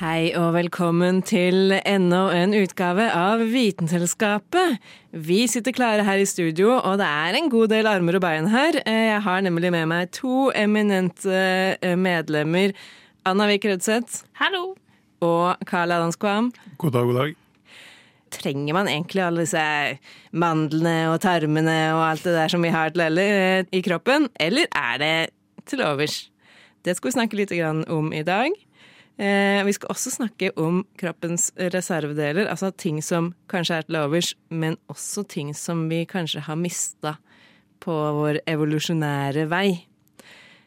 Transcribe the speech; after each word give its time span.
Hei 0.00 0.30
og 0.32 0.54
velkommen 0.54 1.18
til 1.28 1.74
enda 1.76 2.20
en 2.32 2.54
utgave 2.56 3.04
av 3.12 3.42
Vitenselskapet. 3.52 4.78
Vi 5.12 5.42
sitter 5.44 5.74
klare 5.76 6.06
her 6.06 6.22
i 6.22 6.24
studio, 6.24 6.70
og 6.78 6.94
det 7.02 7.04
er 7.04 7.36
en 7.36 7.50
god 7.52 7.68
del 7.68 7.84
armer 7.90 8.16
og 8.16 8.22
bein 8.24 8.48
her. 8.48 8.78
Eh, 8.80 9.10
Jeg 9.10 9.18
har 9.26 9.42
nemlig 9.44 9.68
med 9.74 9.90
meg 9.90 10.08
to 10.16 10.46
eminente 10.56 11.42
eh, 11.84 11.98
medlemmer. 12.00 12.72
Anna 13.28 13.50
Vik 13.50 13.66
Rødseth 13.68 14.24
Hallo. 14.40 14.72
og 15.20 15.60
Karl 15.68 15.92
Adamskvam. 15.92 16.48
God 16.78 16.96
dag, 16.96 17.04
god 17.04 17.20
dag. 17.20 17.36
Trenger 18.32 18.72
man 18.72 18.88
egentlig 18.88 19.20
alle 19.26 19.44
disse 19.44 19.66
mandlene 20.32 21.10
og 21.12 21.20
tarmene 21.20 21.76
og 21.92 22.06
alt 22.06 22.24
det 22.24 22.38
der 22.38 22.48
som 22.48 22.64
vi 22.64 22.72
har 22.72 22.96
til 22.96 23.04
alle 23.10 23.28
eh, 23.36 23.68
i 23.68 23.84
kroppen, 23.84 24.30
eller 24.40 24.64
er 24.72 24.96
det 25.04 25.14
til 25.68 25.84
overs? 25.84 26.30
Det 26.88 26.96
skal 26.96 27.10
vi 27.12 27.16
snakke 27.18 27.36
litt 27.36 27.52
om 27.92 28.14
i 28.16 28.24
dag. 28.24 28.48
Eh, 29.20 29.64
vi 29.66 29.72
skal 29.76 29.92
også 29.92 30.14
snakke 30.14 30.48
om 30.56 30.80
kroppens 30.96 31.50
reservedeler, 31.60 32.46
altså 32.48 32.70
ting 32.72 33.02
som 33.04 33.34
kanskje 33.52 33.76
er 33.76 33.84
til 33.84 33.98
overs, 34.00 34.30
men 34.48 34.78
også 34.88 35.26
ting 35.28 35.50
som 35.56 35.82
vi 35.90 36.06
kanskje 36.08 36.46
har 36.46 36.56
mista 36.56 37.18
på 37.84 37.92
vår 38.16 38.40
evolusjonære 38.48 39.44
vei. 39.52 39.82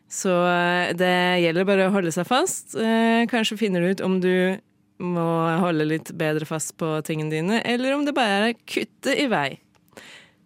Så 0.05 0.35
eh, 0.51 0.93
det 0.93 1.15
gjelder 1.41 1.65
bare 1.65 1.89
å 1.89 1.95
holde 1.95 2.13
seg 2.13 2.29
fast. 2.29 2.77
Eh, 2.77 3.25
kanskje 3.31 3.57
finner 3.57 3.81
du 3.81 3.89
ut 3.89 4.05
om 4.05 4.19
du 4.21 4.61
må 5.01 5.27
holde 5.63 5.89
litt 5.89 6.13
bedre 6.13 6.45
fast 6.45 6.75
på 6.77 6.93
tingene 7.07 7.33
dine, 7.33 7.61
eller 7.65 7.97
om 7.97 8.05
det 8.05 8.13
bare 8.13 8.37
er 8.37 8.49
å 8.51 8.63
kutte 8.69 9.17
i 9.17 9.25
vei. 9.33 9.49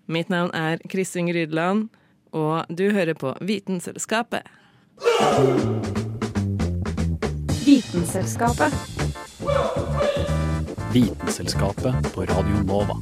Mitt 0.07 0.31
navn 0.31 0.55
er 0.55 0.79
Kristin 0.87 1.27
Rydland, 1.35 1.89
og 2.31 2.71
du 2.71 2.87
hører 2.95 3.19
på 3.19 3.35
Vitenselskapet. 3.43 4.47
Vitenselskapet. 7.67 8.73
Vitenselskapet 10.93 12.13
på 12.13 12.21
Radio 12.21 12.63
Nova. 12.65 12.97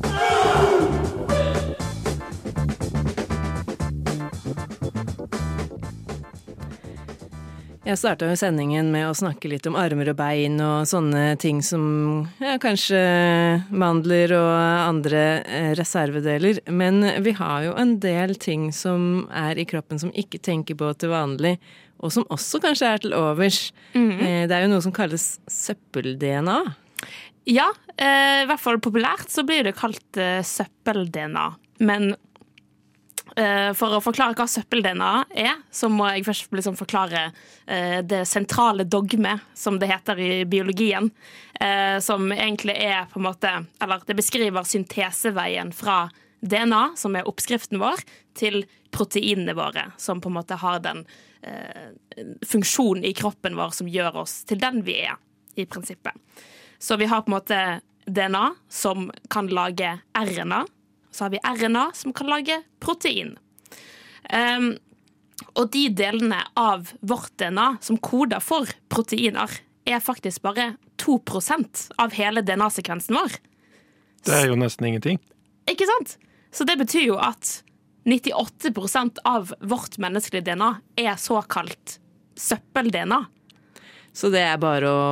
Jeg 7.85 7.99
starta 8.01 8.25
jo 8.25 8.33
sendingen 8.39 8.87
med 8.89 9.05
å 9.05 9.13
snakke 9.13 9.45
litt 9.51 9.67
om 9.69 9.75
armer 9.77 10.09
og 10.09 10.15
bein 10.17 10.55
og 10.63 10.87
sånne 10.89 11.35
ting 11.37 11.59
som 11.61 11.83
ja, 12.41 12.55
kanskje 12.61 12.97
mandler 13.69 14.33
og 14.33 14.53
andre 14.87 15.21
eh, 15.45 15.67
reservedeler. 15.77 16.63
Men 16.73 17.03
vi 17.21 17.35
har 17.37 17.67
jo 17.67 17.75
en 17.77 17.99
del 18.01 18.33
ting 18.41 18.71
som 18.73 19.27
er 19.29 19.61
i 19.61 19.67
kroppen 19.69 20.01
som 20.01 20.09
ikke 20.17 20.41
tenker 20.41 20.79
på 20.79 20.89
til 20.97 21.13
vanlig, 21.13 21.59
og 22.01 22.09
som 22.15 22.25
også 22.33 22.57
kanskje 22.65 22.89
er 22.89 23.05
til 23.05 23.13
overs. 23.19 23.67
Eh, 23.93 24.47
Det 24.49 24.57
er 24.57 24.65
jo 24.65 24.73
noe 24.73 24.81
som 24.81 24.95
kalles 24.95 25.35
søppel-DNA. 25.45 26.57
Ja, 27.53 27.69
eh, 28.01 28.41
i 28.41 28.49
hvert 28.49 28.65
fall 28.65 28.81
populært 28.81 29.29
så 29.29 29.45
blir 29.45 29.61
det 29.69 29.77
kalt 29.77 30.17
søppel-DNA. 30.41 31.51
Men 31.85 32.15
for 33.75 33.91
å 33.97 33.99
forklare 33.99 34.35
hva 34.37 34.45
søppel-DNA 34.47 35.11
er, 35.35 35.57
så 35.67 35.89
må 35.91 36.07
jeg 36.07 36.23
først 36.23 36.53
liksom 36.55 36.77
forklare 36.79 37.25
eh, 37.67 37.99
det 38.07 38.21
sentrale 38.29 38.85
dogme, 38.87 39.33
som 39.53 39.79
det 39.81 39.89
heter 39.91 40.21
i 40.23 40.29
biologien. 40.47 41.09
Eh, 41.59 41.97
som 41.99 42.31
egentlig 42.31 42.77
er 42.79 43.05
på 43.11 43.19
en 43.19 43.27
måte 43.29 43.51
Eller 43.79 44.01
det 44.07 44.17
beskriver 44.17 44.63
synteseveien 44.67 45.71
fra 45.75 46.09
DNA, 46.39 46.93
som 46.95 47.15
er 47.15 47.27
oppskriften 47.27 47.79
vår, 47.79 48.01
til 48.35 48.63
proteinene 48.95 49.55
våre, 49.55 49.89
som 49.97 50.21
på 50.21 50.29
en 50.29 50.37
måte 50.37 50.57
har 50.59 50.79
den 50.83 51.03
eh, 51.41 51.91
funksjonen 52.45 53.05
i 53.07 53.13
kroppen 53.17 53.57
vår 53.57 53.75
som 53.75 53.89
gjør 53.91 54.21
oss 54.23 54.43
til 54.47 54.61
den 54.61 54.83
vi 54.87 54.99
er, 55.07 55.17
i 55.55 55.65
prinsippet. 55.65 56.15
Så 56.79 56.97
vi 56.99 57.07
har 57.11 57.23
på 57.23 57.31
en 57.31 57.37
måte 57.37 57.61
DNA 58.05 58.45
som 58.69 59.09
kan 59.31 59.47
lage 59.47 59.97
RNA. 60.13 60.65
Så 61.15 61.25
har 61.25 61.31
vi 61.31 61.39
RNA 61.39 61.89
som 61.95 62.13
kan 62.15 62.27
lage 62.27 62.59
protein. 62.83 63.37
Um, 64.27 64.73
og 65.55 65.69
de 65.71 65.87
delene 65.95 66.41
av 66.59 66.91
vårt 66.99 67.31
DNA 67.39 67.75
som 67.85 67.99
koder 68.03 68.43
for 68.43 68.67
proteiner, 68.91 69.51
er 69.85 70.01
faktisk 70.01 70.41
bare 70.41 70.73
2% 70.97 71.83
av 72.01 72.15
hele 72.17 72.41
DNA-sekvensen 72.41 73.15
vår. 73.15 73.35
Det 74.25 74.33
er 74.33 74.49
jo 74.49 74.57
nesten 74.57 74.87
ingenting. 74.89 75.19
Ikke 75.69 75.85
sant? 75.87 76.15
Så 76.55 76.65
det 76.65 76.79
betyr 76.81 77.05
jo 77.11 77.19
at 77.21 77.59
98% 78.09 79.21
av 79.29 79.53
vårt 79.61 79.99
menneskelige 80.01 80.47
DNA 80.49 80.71
er 81.05 81.21
såkalt 81.21 81.99
søppel-DNA. 82.39 83.21
Så 84.15 84.31
det 84.33 84.41
er 84.47 84.59
bare 84.61 84.89
å 84.89 85.05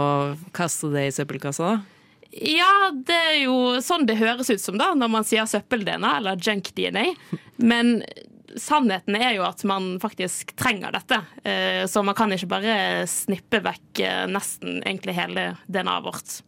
kaste 0.55 0.89
det 0.93 1.07
i 1.09 1.15
søppelkassa, 1.15 1.73
da? 1.73 1.92
Ja, 2.33 2.89
det 2.93 3.13
er 3.13 3.35
jo 3.43 3.55
sånn 3.85 4.07
det 4.09 4.15
høres 4.17 4.49
ut 4.49 4.61
som 4.63 4.77
da, 4.79 4.91
når 4.97 5.11
man 5.13 5.25
sier 5.27 5.45
søppel-DNA 5.49 6.15
eller 6.17 6.39
junk-DNA. 6.41 7.03
Men 7.61 7.99
sannheten 8.57 9.15
er 9.19 9.35
jo 9.37 9.43
at 9.45 9.61
man 9.69 9.99
faktisk 10.01 10.55
trenger 10.59 10.93
dette. 10.95 11.19
Eh, 11.45 11.83
Så 11.89 12.03
man 12.05 12.15
kan 12.17 12.33
ikke 12.33 12.49
bare 12.49 13.05
snippe 13.09 13.61
vekk 13.65 14.01
eh, 14.01 14.25
nesten 14.29 14.81
egentlig 14.81 15.15
hele 15.17 15.45
DNA-et 15.69 16.03
vårt. 16.05 16.39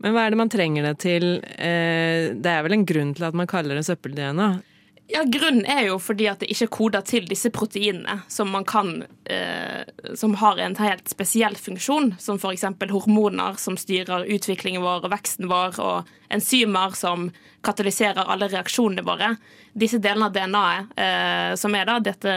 Men 0.00 0.14
hva 0.16 0.24
er 0.24 0.32
det 0.32 0.40
man 0.40 0.48
trenger 0.52 0.86
det 0.88 0.94
til? 1.04 1.28
Eh, 1.60 2.32
Det 2.32 2.50
er 2.54 2.64
vel 2.64 2.78
en 2.78 2.86
grunn 2.88 3.14
til 3.16 3.28
at 3.28 3.36
man 3.36 3.48
kaller 3.50 3.76
det 3.76 3.84
søppel-DNA? 3.88 4.50
Ja, 5.10 5.24
Grunnen 5.26 5.64
er 5.66 5.88
jo 5.88 5.96
fordi 5.98 6.28
at 6.30 6.42
det 6.42 6.52
ikke 6.54 6.68
koder 6.70 7.02
til 7.02 7.24
disse 7.26 7.50
proteinene 7.50 8.20
som 8.30 8.52
man 8.54 8.62
kan 8.68 9.02
eh, 9.26 9.82
Som 10.14 10.36
har 10.38 10.60
en 10.62 10.76
helt 10.78 11.08
spesiell 11.10 11.56
funksjon, 11.58 12.12
som 12.18 12.38
f.eks. 12.38 12.62
hormoner 12.92 13.58
som 13.58 13.78
styrer 13.80 14.28
utviklingen 14.30 14.84
vår 14.84 15.08
og 15.08 15.14
veksten 15.14 15.48
vår, 15.50 15.80
og 15.82 16.10
enzymer 16.30 16.94
som 16.98 17.30
katalyserer 17.66 18.30
alle 18.30 18.48
reaksjonene 18.52 19.02
våre. 19.06 19.32
Disse 19.74 19.98
delene 19.98 20.28
av 20.30 20.36
DNA-et, 20.36 20.92
eh, 21.02 21.54
som 21.58 21.74
er 21.74 21.88
da 21.90 21.98
dette 22.04 22.36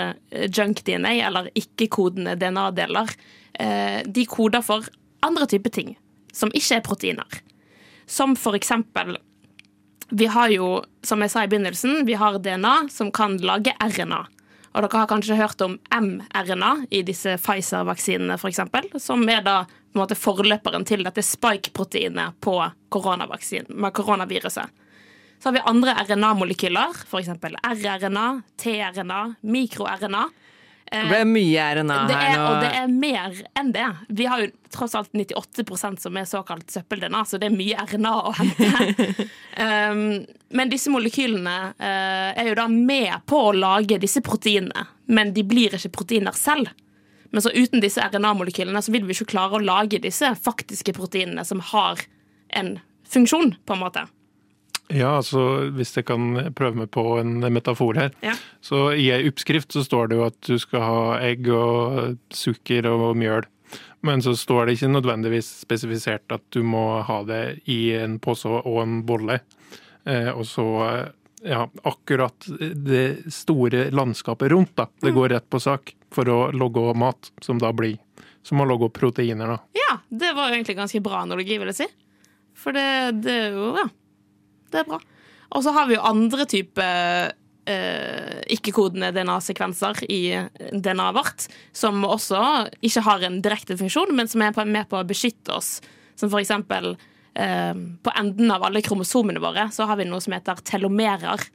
junk-DNA, 0.50 1.14
eller 1.28 1.52
ikke-kodende 1.54 2.36
DNA-deler, 2.42 3.14
eh, 3.60 4.02
de 4.06 4.26
koder 4.26 4.66
for 4.66 4.90
andre 5.24 5.48
typer 5.52 5.78
ting 5.78 5.94
som 6.34 6.50
ikke 6.58 6.80
er 6.80 6.88
proteiner. 6.88 7.44
Som 8.10 8.34
for 8.36 8.58
eksempel 8.58 9.20
vi 10.10 10.26
har 10.26 10.50
jo, 10.54 10.84
som 11.04 11.22
jeg 11.24 11.32
sa 11.32 11.44
i 11.44 11.50
begynnelsen, 11.52 12.06
vi 12.06 12.16
har 12.20 12.40
DNA 12.40 12.88
som 12.92 13.12
kan 13.12 13.38
lage 13.42 13.76
RNA. 13.80 14.22
Og 14.74 14.82
dere 14.82 15.04
har 15.04 15.10
kanskje 15.10 15.38
hørt 15.38 15.62
om 15.62 15.76
mRNA 15.94 16.72
i 16.90 17.04
disse 17.06 17.36
Pfizer-vaksinene 17.38 18.40
f.eks., 18.40 18.64
som 19.04 19.26
er 19.30 19.44
da 19.46 19.58
på 19.68 20.00
en 20.00 20.02
måte 20.02 20.18
forløperen 20.18 20.86
til 20.90 21.06
dette 21.06 21.22
spike-proteinet 21.22 22.40
på 22.42 22.56
koronaviruset. 22.90 24.72
Så 25.38 25.50
har 25.50 25.54
vi 25.54 25.66
andre 25.70 25.94
RNA-molekyler, 26.08 26.98
f.eks. 27.06 27.30
rRNA, 27.38 28.28
tRNA, 28.58 29.22
mikro-RNA. 29.44 30.24
Det 30.94 31.08
ble 31.10 31.24
mye 31.26 31.64
RNA 31.80 31.96
Det 32.08 32.18
her 32.20 32.30
er, 32.30 32.38
nå. 32.38 32.44
og 32.50 32.60
det 32.62 32.70
er 32.78 32.92
mer 32.92 33.40
enn 33.60 33.72
det. 33.74 33.88
Vi 34.14 34.28
har 34.30 34.44
jo 34.44 34.52
tross 34.74 34.94
alt 34.98 35.12
98% 35.14 36.04
som 36.06 36.20
er 36.20 36.28
såkalt 36.30 36.70
søppel-DNA, 36.74 37.24
så 37.26 37.40
det 37.42 37.50
er 37.50 37.56
mye 37.56 37.86
RNA 37.90 38.14
å 38.14 38.34
hente. 38.38 38.70
um, 39.58 40.04
men 40.58 40.72
disse 40.72 40.94
molekylene 40.94 41.58
uh, 41.74 42.30
er 42.38 42.52
jo 42.52 42.56
da 42.62 42.68
med 42.70 43.26
på 43.30 43.42
å 43.50 43.56
lage 43.58 43.98
disse 44.02 44.22
proteinene, 44.26 44.86
men 45.10 45.34
de 45.34 45.46
blir 45.48 45.74
ikke 45.74 45.94
proteiner 45.98 46.38
selv. 46.38 46.70
Men 47.34 47.42
så 47.42 47.50
uten 47.50 47.82
disse 47.82 48.02
RNA-molekylene 48.14 48.82
så 48.86 48.94
vil 48.94 49.08
vi 49.10 49.18
ikke 49.18 49.32
klare 49.34 49.58
å 49.58 49.64
lage 49.66 49.98
disse 50.04 50.36
faktiske 50.38 50.94
proteinene 50.94 51.42
som 51.48 51.64
har 51.74 52.06
en 52.54 52.76
funksjon, 53.10 53.56
på 53.66 53.74
en 53.74 53.82
måte. 53.82 54.06
Ja, 54.92 55.16
altså 55.22 55.70
hvis 55.74 55.94
jeg 55.96 56.06
kan 56.10 56.52
prøve 56.58 56.84
meg 56.84 56.92
på 56.94 57.04
en 57.22 57.40
metafor 57.54 57.98
her. 57.98 58.12
Ja. 58.26 58.36
Så 58.62 58.92
i 59.00 59.08
ei 59.16 59.30
oppskrift 59.30 59.74
så 59.74 59.84
står 59.86 60.12
det 60.12 60.20
jo 60.20 60.28
at 60.28 60.40
du 60.44 60.58
skal 60.62 60.84
ha 60.84 61.02
egg 61.24 61.48
og 61.54 62.18
sukker 62.36 62.90
og 62.92 63.14
mjøl. 63.18 63.48
Men 64.04 64.22
så 64.22 64.36
står 64.36 64.68
det 64.68 64.76
ikke 64.78 64.92
nødvendigvis 64.92 65.48
spesifisert 65.64 66.36
at 66.36 66.44
du 66.52 66.60
må 66.68 67.02
ha 67.08 67.22
det 67.24 67.44
i 67.72 67.94
en 67.96 68.20
pose 68.22 68.52
og 68.52 68.82
en 68.84 69.00
bolle. 69.08 69.40
Eh, 70.04 70.30
og 70.34 70.44
så 70.46 70.68
ja, 71.44 71.64
akkurat 71.88 72.48
det 72.76 73.32
store 73.34 73.88
landskapet 73.96 74.52
rundt. 74.52 74.76
da. 74.76 74.90
Det 75.02 75.16
går 75.16 75.30
rett 75.38 75.50
på 75.50 75.60
sak 75.64 75.96
for 76.14 76.30
å 76.30 76.40
logge 76.52 76.92
mat, 77.00 77.32
som 77.42 77.60
da 77.60 77.72
blir 77.74 77.98
som 78.44 78.60
å 78.60 78.68
logge 78.68 78.90
proteiner. 78.92 79.48
da. 79.56 79.58
Ja, 79.74 79.98
det 80.10 80.34
var 80.36 80.50
jo 80.50 80.58
egentlig 80.60 80.76
ganske 80.78 81.02
bra 81.04 81.24
analogi, 81.24 81.58
vil 81.58 81.72
jeg 81.72 81.80
si. 81.80 81.88
For 82.60 82.76
det, 82.76 83.24
det 83.24 83.36
er 83.48 83.56
jo 83.56 83.72
Ja, 83.80 83.88
det 84.74 84.84
er 84.84 84.90
bra. 84.90 85.00
Og 85.54 85.64
så 85.66 85.74
har 85.76 85.88
vi 85.90 85.98
jo 85.98 86.06
andre 86.06 86.46
typer 86.50 87.34
eh, 87.70 88.42
ikke-kodende 88.56 89.12
DNA-sekvenser 89.16 90.04
i 90.10 90.22
DNA-et 90.74 91.18
vårt, 91.18 91.48
som 91.76 92.04
også 92.08 92.42
ikke 92.82 93.06
har 93.08 93.26
en 93.28 93.40
direkte 93.46 93.78
funksjon, 93.80 94.14
men 94.18 94.30
som 94.30 94.44
er 94.44 94.58
med 94.66 94.90
på 94.90 95.00
å 95.00 95.08
beskytte 95.08 95.56
oss. 95.56 95.78
Som 96.20 96.32
for 96.34 96.42
eksempel 96.42 96.94
eh, 97.38 97.74
på 97.74 98.16
enden 98.18 98.54
av 98.54 98.66
alle 98.66 98.84
kromosomene 98.86 99.42
våre 99.44 99.70
så 99.74 99.88
har 99.90 100.00
vi 100.00 100.10
noe 100.10 100.22
som 100.24 100.36
heter 100.36 100.62
telomerer. 100.66 101.48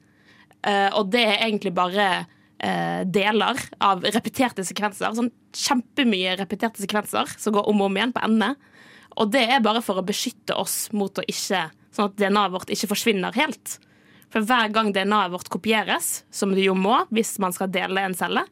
Eh, 0.67 0.89
og 0.95 1.13
det 1.13 1.25
er 1.27 1.47
egentlig 1.47 1.75
bare 1.77 2.09
eh, 2.19 3.03
deler 3.07 3.61
av 3.85 4.07
repeterte 4.07 4.65
sekvenser. 4.67 5.15
Sånn 5.17 5.33
kjempemye 5.55 6.37
repeterte 6.39 6.83
sekvenser 6.83 7.31
som 7.39 7.57
går 7.57 7.71
om 7.71 7.83
og 7.83 7.91
om 7.91 7.99
igjen 7.99 8.15
på 8.15 8.25
endene. 8.27 8.55
Og 9.19 9.31
det 9.35 9.45
er 9.51 9.65
bare 9.65 9.83
for 9.83 9.99
å 9.99 10.07
beskytte 10.07 10.55
oss 10.59 10.87
mot 10.95 11.19
å 11.19 11.27
ikke 11.27 11.69
Sånn 11.99 12.13
at 12.13 12.19
DNA-et 12.21 12.53
vårt 12.55 12.71
ikke 12.71 12.93
forsvinner 12.93 13.35
helt. 13.35 13.73
For 14.31 14.47
hver 14.47 14.71
gang 14.71 14.93
DNA-et 14.95 15.33
vårt 15.33 15.49
kopieres, 15.51 16.23
som 16.31 16.53
det 16.55 16.69
jo 16.69 16.77
må 16.79 17.01
hvis 17.11 17.35
man 17.43 17.55
skal 17.57 17.73
dele 17.75 18.05
en 18.07 18.15
celle, 18.15 18.45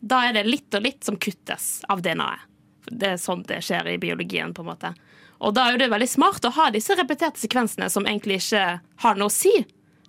da 0.00 0.24
er 0.26 0.34
det 0.34 0.48
litt 0.48 0.74
og 0.74 0.82
litt 0.82 1.06
som 1.06 1.18
kuttes 1.20 1.84
av 1.92 2.02
DNA-et. 2.02 2.48
Det 2.90 3.12
er 3.12 3.20
sånn 3.22 3.44
det 3.46 3.60
skjer 3.62 3.92
i 3.92 4.00
biologien, 4.02 4.50
på 4.56 4.64
en 4.64 4.70
måte. 4.72 4.90
Og 5.38 5.54
da 5.54 5.68
er 5.70 5.78
det 5.78 5.92
veldig 5.92 6.08
smart 6.10 6.48
å 6.48 6.50
ha 6.56 6.70
disse 6.74 6.96
repeterte 6.98 7.38
sekvensene 7.38 7.86
som 7.92 8.08
egentlig 8.08 8.40
ikke 8.40 8.64
har 9.04 9.20
noe 9.20 9.30
å 9.30 9.34
si 9.34 9.52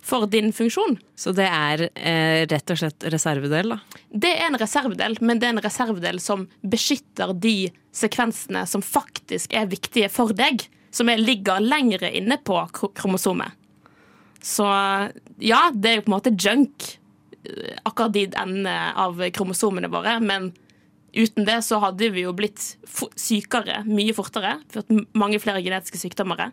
for 0.02 0.26
din 0.26 0.50
funksjon. 0.50 0.96
Så 1.14 1.30
det 1.36 1.46
er 1.46 1.84
eh, 1.94 2.42
rett 2.50 2.74
og 2.74 2.80
slett 2.80 3.06
reservedel, 3.14 3.76
da. 3.76 4.00
Det 4.10 4.32
er 4.34 4.48
en 4.48 4.58
reservedel, 4.58 5.20
men 5.22 5.38
det 5.38 5.46
er 5.46 5.54
en 5.54 5.62
reservedel 5.62 6.18
som 6.24 6.48
beskytter 6.66 7.36
de 7.38 7.70
sekvensene 7.94 8.64
som 8.66 8.82
faktisk 8.82 9.54
er 9.54 9.70
viktige 9.70 10.10
for 10.10 10.34
deg, 10.34 10.66
som 10.92 11.10
er, 11.10 11.20
ligger 11.20 11.62
lengre 11.64 12.10
inne 12.12 12.38
på 12.44 12.58
kromosomet. 12.72 13.58
Så 14.42 14.66
ja, 15.38 15.68
det 15.74 15.88
er 15.88 16.00
jo 16.00 16.04
på 16.06 16.10
en 16.10 16.16
måte 16.16 16.34
junk, 16.34 16.88
eh, 17.46 17.78
akkurat 17.86 18.14
de 18.14 18.26
endene 18.28 18.76
av 18.98 19.22
kromosomene 19.34 19.90
våre, 19.92 20.18
men 20.20 20.50
uten 21.12 21.46
det 21.46 21.60
så 21.66 21.78
hadde 21.82 22.10
vi 22.14 22.24
jo 22.24 22.32
blitt 22.34 22.60
sykere 23.20 23.82
mye 23.86 24.14
fortere, 24.16 24.56
fått 24.72 24.90
mange 25.18 25.38
flere 25.42 25.62
genetiske 25.62 26.00
sykdommer. 26.00 26.50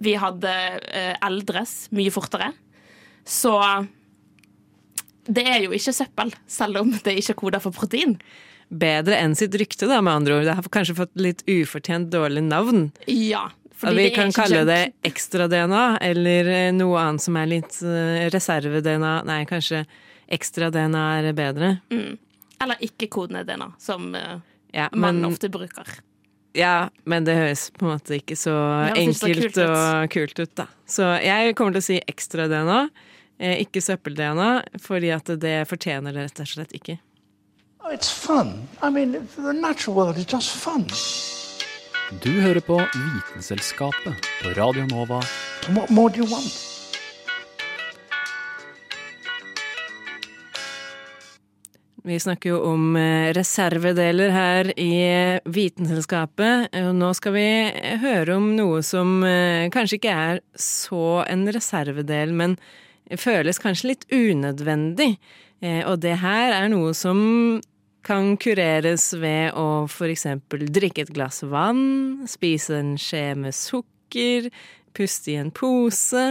Vi 0.00 0.16
hadde 0.20 0.52
eh, 0.90 1.16
eldres 1.24 1.88
mye 1.96 2.12
fortere. 2.14 2.52
Så 3.24 3.54
det 5.30 5.44
er 5.46 5.64
jo 5.64 5.74
ikke 5.76 5.94
søppel, 5.94 6.32
selv 6.50 6.82
om 6.82 6.92
det 7.04 7.16
ikke 7.20 7.34
er 7.36 7.40
koder 7.44 7.62
for 7.62 7.76
protein. 7.76 8.18
Bedre 8.70 9.16
enn 9.18 9.34
sitt 9.34 9.54
rykte, 9.58 9.88
da, 9.90 9.98
med 10.04 10.20
andre 10.20 10.36
ord. 10.36 10.46
Det 10.46 10.54
har 10.58 10.68
kanskje 10.72 10.98
fått 11.00 11.16
litt 11.18 11.42
ufortjent 11.50 12.10
dårlig 12.12 12.44
navn. 12.46 12.90
Ja, 13.10 13.48
fordi 13.80 13.96
vi 13.96 14.02
det 14.04 14.10
er 14.10 14.16
kan 14.18 14.28
ikke 14.30 14.44
kalle 14.44 14.64
det 14.68 14.80
ekstra-DNA, 15.08 15.84
eller 16.04 16.50
eh, 16.52 16.68
noe 16.76 17.00
annet 17.00 17.24
som 17.24 17.38
er 17.40 17.48
litt 17.48 17.78
eh, 17.80 18.26
reserve-DNA. 18.34 19.12
Nei, 19.28 19.38
kanskje 19.48 19.86
ekstra-DNA 20.36 21.04
er 21.22 21.32
bedre. 21.36 21.70
Eller 22.60 22.84
ikke-kodene 22.84 23.42
DNA, 23.48 23.70
som 23.80 24.12
eh, 24.14 24.36
Ja, 24.76 24.90
man 24.92 25.22
men, 25.22 25.30
ofte 25.32 25.48
bruker. 25.50 25.88
ja, 26.54 26.90
men 27.08 27.24
det 27.24 27.34
høres 27.38 27.70
på 27.74 27.86
en 27.86 27.94
måte 27.96 28.18
ikke 28.20 28.36
så 28.38 28.52
enkelt 28.92 29.40
kult 29.40 29.62
og 29.64 30.10
kult 30.12 30.38
ut, 30.44 30.52
da. 30.60 30.68
Så 30.86 31.08
jeg 31.24 31.56
kommer 31.58 31.74
til 31.78 31.82
å 31.82 31.88
si 31.88 32.00
ekstra-DNA, 32.12 32.82
ikke 33.64 33.80
søppel-DNA, 33.80 34.50
fordi 34.84 35.10
at 35.16 35.32
det 35.40 35.62
fortjener 35.70 36.12
det 36.12 36.26
rett 36.28 36.42
og 36.44 36.50
slett 36.52 36.76
ikke. 36.76 36.98
Oh, 37.80 37.88
it's 37.88 38.10
fun. 38.12 38.68
I 38.82 38.90
mean, 38.90 39.16
the 39.36 39.54
natural 39.54 39.96
world 39.96 40.18
is 40.18 40.26
just 40.28 40.52
fun. 40.52 40.84
Du 42.18 42.30
hører 42.42 42.58
på 42.66 42.74
Vitenselskapet 42.90 44.26
på 44.42 44.50
Radio 44.56 44.82
Nova. 44.90 45.20
What 45.76 45.90
more 45.90 46.10
do 46.10 46.24
you 46.24 46.26
want? 46.26 46.66
Vi 52.02 52.16
snakker 52.18 52.50
jo 52.50 52.58
om 52.72 52.96
eh, 52.96 53.30
reservedeler 53.36 54.32
her 54.34 54.72
i 54.74 54.90
eh, 55.04 55.38
Vitenselskapet, 55.46 56.74
nå 56.96 57.12
skal 57.14 57.36
vi 57.36 57.46
høre 58.02 58.38
om 58.40 58.50
noe 58.58 58.80
som 58.82 59.20
eh, 59.22 59.68
kanskje 59.70 60.00
ikke 60.00 60.16
er 60.32 60.40
så 60.58 61.20
en 61.30 61.44
reservedel, 61.52 62.32
men 62.34 62.56
føles 63.20 63.60
kanskje 63.62 63.92
litt 63.92 64.08
unødvendig. 64.10 65.12
Eh, 65.62 65.84
Og 65.84 66.00
det 66.02 66.16
her 66.24 66.56
er 66.56 66.72
noe 66.72 66.90
som 66.96 67.60
kan 68.06 68.34
kureres 68.40 69.10
ved 69.20 69.56
å 69.58 69.86
eksempel 70.08 70.66
drikke 70.72 71.04
et 71.04 71.12
glass 71.14 71.42
vann, 71.42 72.24
spise 72.30 72.78
en 72.80 72.96
skje 73.00 73.34
med 73.38 73.56
sukker, 73.56 74.50
puste 74.96 75.34
i 75.34 75.38
en 75.40 75.52
pose. 75.54 76.26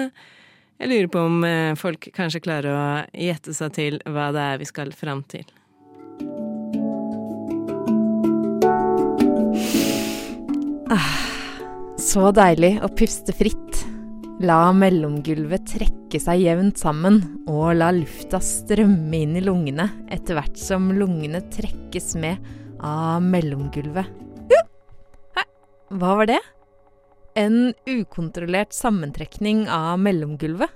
Jeg 0.80 0.92
lurer 0.92 1.12
på 1.12 1.24
om 1.28 1.44
eh, 1.48 1.76
folk 1.80 2.10
kanskje 2.16 2.44
klarer 2.44 2.74
å 2.74 2.84
gjette 3.14 3.56
seg 3.56 3.76
til 3.76 4.02
hva 4.08 4.30
det 4.36 4.46
er 4.54 4.62
vi 4.62 4.70
skal 4.70 4.96
fram 4.96 5.24
til. 5.30 5.48
Så 12.10 12.32
deilig 12.34 12.80
å 12.82 12.88
puste 12.90 13.36
fritt. 13.38 13.89
La 14.40 14.70
mellomgulvet 14.72 15.66
trekke 15.68 16.20
seg 16.24 16.46
jevnt 16.46 16.80
sammen, 16.80 17.18
og 17.52 17.74
la 17.76 17.90
lufta 17.92 18.40
strømme 18.40 19.18
inn 19.18 19.34
i 19.36 19.42
lungene 19.44 19.90
etter 20.08 20.38
hvert 20.38 20.56
som 20.56 20.86
lungene 20.96 21.42
trekkes 21.52 22.14
med 22.24 22.40
av 22.80 23.20
mellomgulvet. 23.20 24.08
Hæ? 25.36 25.44
Hva 25.92 26.14
var 26.22 26.30
det? 26.32 26.40
En 27.36 27.74
ukontrollert 27.84 28.72
sammentrekning 28.72 29.66
av 29.68 30.00
mellomgulvet, 30.00 30.72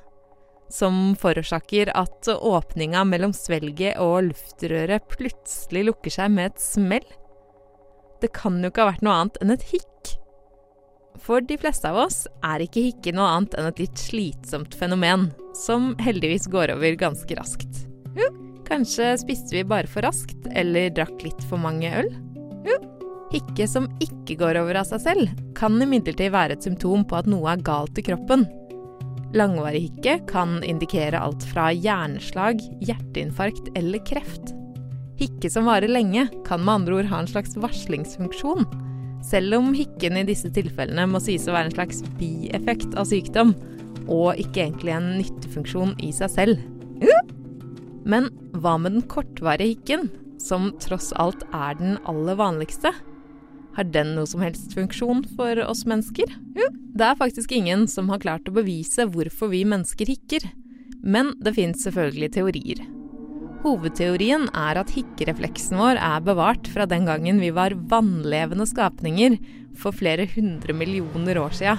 som 0.68 1.13
forårsaker 1.21 1.94
at 1.95 2.27
åpninga 2.33 3.06
mellom 3.07 3.31
svelget 3.31 3.95
og 4.04 4.27
luftrøret 4.27 5.07
plutselig 5.07 5.86
lukker 5.88 6.18
seg 6.18 6.36
med 6.36 6.51
et 6.51 6.59
smell. 6.68 7.07
Det 8.19 8.33
kan 8.36 8.59
jo 8.59 8.74
ikke 8.74 8.83
ha 8.83 8.92
vært 8.92 9.07
noe 9.07 9.21
annet 9.21 9.39
enn 9.39 9.56
et 9.56 9.66
hikk. 9.71 10.18
For 11.21 11.42
de 11.45 11.57
fleste 11.62 11.89
av 11.89 12.01
oss 12.07 12.24
er 12.44 12.65
ikke 12.65 12.88
hikke 12.89 13.13
noe 13.15 13.30
annet 13.36 13.57
enn 13.60 13.69
et 13.69 13.81
litt 13.86 14.01
slitsomt 14.01 14.74
fenomen, 14.75 15.30
som 15.56 15.94
heldigvis 16.01 16.50
går 16.51 16.74
over 16.75 16.98
ganske 17.00 17.38
raskt. 17.38 17.83
Kanskje 18.68 19.12
spiste 19.21 19.54
vi 19.54 19.63
bare 19.68 19.89
for 19.92 20.06
raskt, 20.06 20.48
eller 20.56 20.89
drakk 20.95 21.19
litt 21.21 21.44
for 21.50 21.62
mange 21.62 21.92
øl? 21.94 22.10
Hikke 23.33 23.66
som 23.69 23.88
ikke 24.02 24.38
går 24.40 24.59
over 24.61 24.78
av 24.81 24.88
seg 24.90 25.02
selv, 25.04 25.31
kan 25.57 25.78
imidlertid 25.81 26.31
være 26.33 26.57
et 26.57 26.66
symptom 26.66 27.04
på 27.06 27.18
at 27.18 27.30
noe 27.30 27.49
er 27.49 27.64
galt 27.66 27.97
i 27.97 28.06
kroppen. 28.06 28.45
Langvarig 29.33 29.88
hikke 29.88 30.19
kan 30.30 30.59
indikere 30.66 31.21
alt 31.21 31.45
fra 31.49 31.71
hjerneslag, 31.73 32.61
hjerteinfarkt 32.85 33.71
eller 33.78 34.04
kreft. 34.06 34.54
Hikke 35.18 35.49
som 35.49 35.66
varer 35.69 35.90
lenge, 35.90 36.28
kan 36.45 36.61
med 36.61 36.81
andre 36.81 36.99
ord 37.02 37.09
ha 37.09 37.23
en 37.23 37.30
slags 37.30 37.57
varslingsfunksjon. 37.57 38.68
Selv 39.23 39.56
om 39.57 39.71
hikken 39.75 40.19
i 40.19 40.25
disse 40.27 40.51
tilfellene 40.53 41.06
må 41.09 41.21
sies 41.23 41.47
å 41.47 41.56
være 41.56 41.71
en 41.71 41.77
slags 41.77 42.03
bieffekt 42.19 42.97
av 42.99 43.07
sykdom, 43.09 43.53
og 44.11 44.39
ikke 44.42 44.65
egentlig 44.65 44.94
en 44.95 45.13
nyttefunksjon 45.21 45.95
i 46.03 46.11
seg 46.15 46.33
selv. 46.33 46.63
Men 48.03 48.27
hva 48.59 48.75
med 48.81 48.97
den 48.97 49.06
kortvarige 49.07 49.77
hikken, 49.77 50.09
som 50.44 50.73
tross 50.83 51.13
alt 51.21 51.45
er 51.56 51.77
den 51.80 51.95
aller 52.09 52.35
vanligste? 52.39 52.92
Har 53.73 53.87
den 53.89 54.11
noe 54.18 54.27
som 54.30 54.44
helst 54.44 54.75
funksjon 54.75 55.23
for 55.37 55.61
oss 55.65 55.85
mennesker? 55.89 56.30
Jo, 56.57 56.68
det 56.94 57.07
er 57.07 57.18
faktisk 57.18 57.56
ingen 57.56 57.87
som 57.89 58.11
har 58.11 58.21
klart 58.21 58.49
å 58.49 58.57
bevise 58.59 59.07
hvorfor 59.09 59.53
vi 59.53 59.63
mennesker 59.65 60.11
hikker. 60.11 60.45
Men 61.01 61.33
det 61.44 61.56
fins 61.56 61.81
selvfølgelig 61.87 62.33
teorier. 62.35 62.83
Hovedteorien 63.64 64.50
er 64.52 64.78
at 64.82 64.92
hikkerefleksen 64.92 65.78
vår 65.80 65.96
er 65.96 66.24
bevart 66.26 66.68
fra 66.68 66.84
den 66.90 67.06
gangen 67.08 67.40
vi 67.40 67.54
var 67.56 67.76
vannlevende 67.92 68.66
skapninger 68.68 69.38
for 69.80 69.96
flere 69.96 70.26
hundre 70.34 70.76
millioner 70.76 71.40
år 71.40 71.56
sia. 71.56 71.78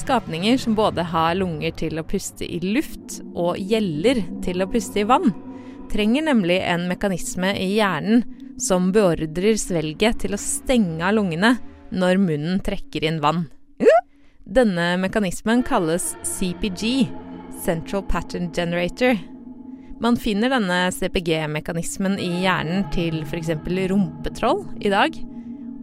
Skapninger 0.00 0.58
som 0.58 0.74
både 0.74 1.04
har 1.12 1.36
lunger 1.38 1.76
til 1.78 2.00
å 2.00 2.06
puste 2.08 2.42
i 2.42 2.58
luft 2.64 3.20
og 3.34 3.60
gjeller 3.60 4.24
til 4.42 4.64
å 4.64 4.68
puste 4.70 5.04
i 5.04 5.06
vann, 5.06 5.30
trenger 5.92 6.26
nemlig 6.26 6.58
en 6.66 6.88
mekanisme 6.90 7.54
i 7.54 7.72
hjernen 7.76 8.24
som 8.60 8.90
beordrer 8.94 9.58
svelget 9.62 10.24
til 10.24 10.34
å 10.34 10.42
stenge 10.42 11.06
av 11.06 11.14
lungene 11.16 11.54
når 11.94 12.18
munnen 12.22 12.62
trekker 12.66 13.06
inn 13.06 13.22
vann. 13.22 13.46
Denne 14.50 14.96
mekanismen 14.98 15.62
kalles 15.62 16.16
CPG, 16.26 17.06
Central 17.62 18.02
Pattern 18.10 18.50
Generator. 18.50 19.14
Man 20.00 20.16
finner 20.16 20.48
denne 20.48 20.86
CPG-mekanismen 20.96 22.14
i 22.24 22.30
hjernen 22.40 22.86
til 22.94 23.18
f.eks. 23.26 23.50
rumpetroll 23.90 24.62
i 24.80 24.88
dag. 24.88 25.16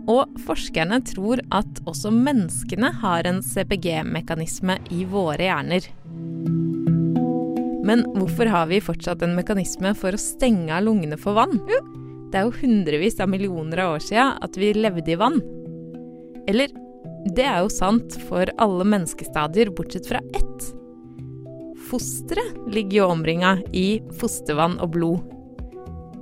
Og 0.10 0.40
forskerne 0.42 0.98
tror 1.06 1.44
at 1.54 1.82
også 1.86 2.10
menneskene 2.16 2.90
har 3.04 3.28
en 3.30 3.44
CPG-mekanisme 3.46 4.80
i 4.96 5.04
våre 5.12 5.46
hjerner. 5.46 5.86
Men 7.88 8.02
hvorfor 8.16 8.50
har 8.50 8.66
vi 8.72 8.82
fortsatt 8.82 9.22
en 9.22 9.38
mekanisme 9.38 9.94
for 10.00 10.18
å 10.18 10.22
stenge 10.22 10.74
av 10.74 10.88
lungene 10.88 11.20
for 11.22 11.38
vann? 11.38 11.54
Det 12.32 12.42
er 12.42 12.48
jo 12.48 12.58
hundrevis 12.58 13.22
av 13.22 13.30
millioner 13.30 13.84
av 13.86 14.00
år 14.00 14.08
sia 14.08 14.32
at 14.42 14.58
vi 14.58 14.74
levde 14.74 15.14
i 15.14 15.20
vann. 15.20 15.38
Eller 16.50 16.74
det 17.38 17.46
er 17.46 17.62
jo 17.62 17.70
sant 17.70 18.18
for 18.26 18.50
alle 18.58 18.90
menneskestadier 18.96 19.70
bortsett 19.78 20.10
fra 20.10 20.26
ett. 20.34 20.72
Fosteret 21.88 22.56
ligger 22.68 22.98
jo 22.98 23.10
omringa 23.14 23.58
i 23.72 24.02
fostervann 24.20 24.78
og 24.84 24.92
blod. 24.96 25.36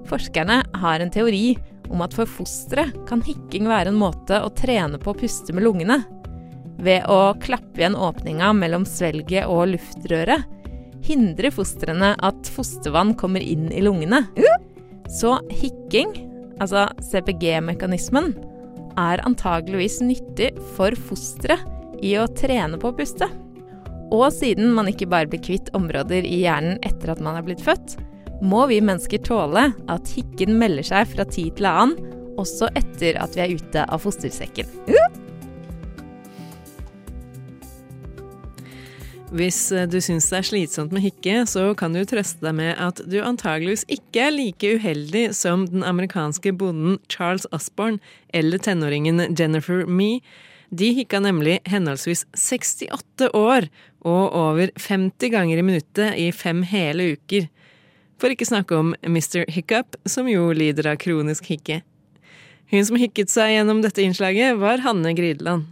Forskerne 0.05 0.59
har 0.77 1.01
en 1.01 1.13
teori 1.13 1.55
om 1.89 2.03
at 2.05 2.13
for 2.13 2.29
fosteret 2.29 2.93
kan 3.09 3.23
hikking 3.25 3.69
være 3.69 3.89
en 3.89 3.97
måte 3.99 4.37
å 4.41 4.51
trene 4.53 4.99
på 5.01 5.13
å 5.13 5.17
puste 5.17 5.53
med 5.55 5.65
lungene. 5.65 6.01
Ved 6.85 7.07
å 7.09 7.33
klappe 7.41 7.81
igjen 7.81 7.97
åpninga 7.97 8.51
mellom 8.57 8.85
svelget 8.89 9.49
og 9.49 9.71
luftrøret 9.73 10.45
hindrer 11.05 11.53
fostrene 11.53 12.13
at 12.25 12.49
fostervann 12.51 13.13
kommer 13.17 13.41
inn 13.41 13.69
i 13.73 13.83
lungene. 13.85 14.23
Så 15.09 15.37
hikking, 15.53 16.11
altså 16.59 16.87
CPG-mekanismen, 17.11 18.33
er 18.97 19.23
antageligvis 19.27 19.99
nyttig 20.03 20.53
for 20.75 20.95
fosteret 21.09 21.65
i 22.05 22.15
å 22.19 22.29
trene 22.37 22.79
på 22.81 22.91
å 22.91 22.97
puste. 22.97 23.29
Og 24.13 24.27
siden 24.33 24.73
man 24.75 24.89
ikke 24.91 25.09
bare 25.09 25.29
blir 25.29 25.41
kvitt 25.43 25.71
områder 25.77 26.27
i 26.27 26.43
hjernen 26.43 26.77
etter 26.85 27.13
at 27.15 27.23
man 27.23 27.39
er 27.39 27.45
blitt 27.45 27.63
født, 27.65 27.97
må 28.45 28.65
vi 28.69 28.81
mennesker 28.83 29.21
tåle 29.25 29.69
at 29.91 30.11
hikken 30.13 30.57
melder 30.59 30.85
seg 30.85 31.09
fra 31.15 31.25
tid 31.29 31.55
til 31.57 31.69
annen, 31.69 32.11
også 32.35 32.67
etter 32.75 33.15
at 33.23 33.37
vi 33.37 33.45
er 33.45 33.55
ute 33.55 33.85
av 33.87 34.01
fostersekken. 34.03 34.67
Hvis 39.35 39.57
eh, 39.73 39.87
du 39.89 39.97
syns 40.03 40.27
det 40.31 40.37
er 40.37 40.47
slitsomt 40.47 40.93
med 40.95 41.03
hikke, 41.03 41.41
så 41.49 41.73
kan 41.77 41.95
du 41.95 42.03
trøste 42.07 42.45
deg 42.45 42.55
med 42.59 42.75
at 42.79 43.01
du 43.09 43.17
antageligvis 43.23 43.83
ikke 43.91 44.27
er 44.27 44.35
like 44.35 44.75
uheldig 44.77 45.25
som 45.35 45.65
den 45.71 45.83
amerikanske 45.83 46.53
bonden 46.55 46.99
Charles 47.11 47.47
Osborne 47.55 47.99
eller 48.35 48.61
tenåringen 48.61 49.23
Jennifer 49.35 49.83
Me. 49.89 50.21
De 50.75 50.89
hikka 50.91 51.19
nemlig 51.19 51.59
henholdsvis 51.69 52.25
68 52.33 53.29
år 53.33 53.67
og 54.03 54.33
over 54.35 54.71
50 54.75 55.29
ganger 55.31 55.57
i 55.57 55.63
minuttet 55.63 56.17
i 56.19 56.31
fem 56.35 56.63
hele 56.67 57.13
uker. 57.15 57.47
For 58.19 58.33
ikke 58.33 58.47
snakke 58.47 58.75
om 58.75 58.95
Mr. 59.03 59.45
Hiccup, 59.51 59.95
som 60.05 60.27
jo 60.27 60.49
lider 60.51 60.89
av 60.91 60.97
kronisk 60.99 61.45
hikke. 61.53 61.81
Hun 62.73 62.85
som 62.87 62.99
hikket 62.99 63.31
seg 63.31 63.53
gjennom 63.53 63.81
dette 63.85 64.03
innslaget, 64.03 64.57
var 64.59 64.83
Hanne 64.83 65.13
Grideland. 65.15 65.63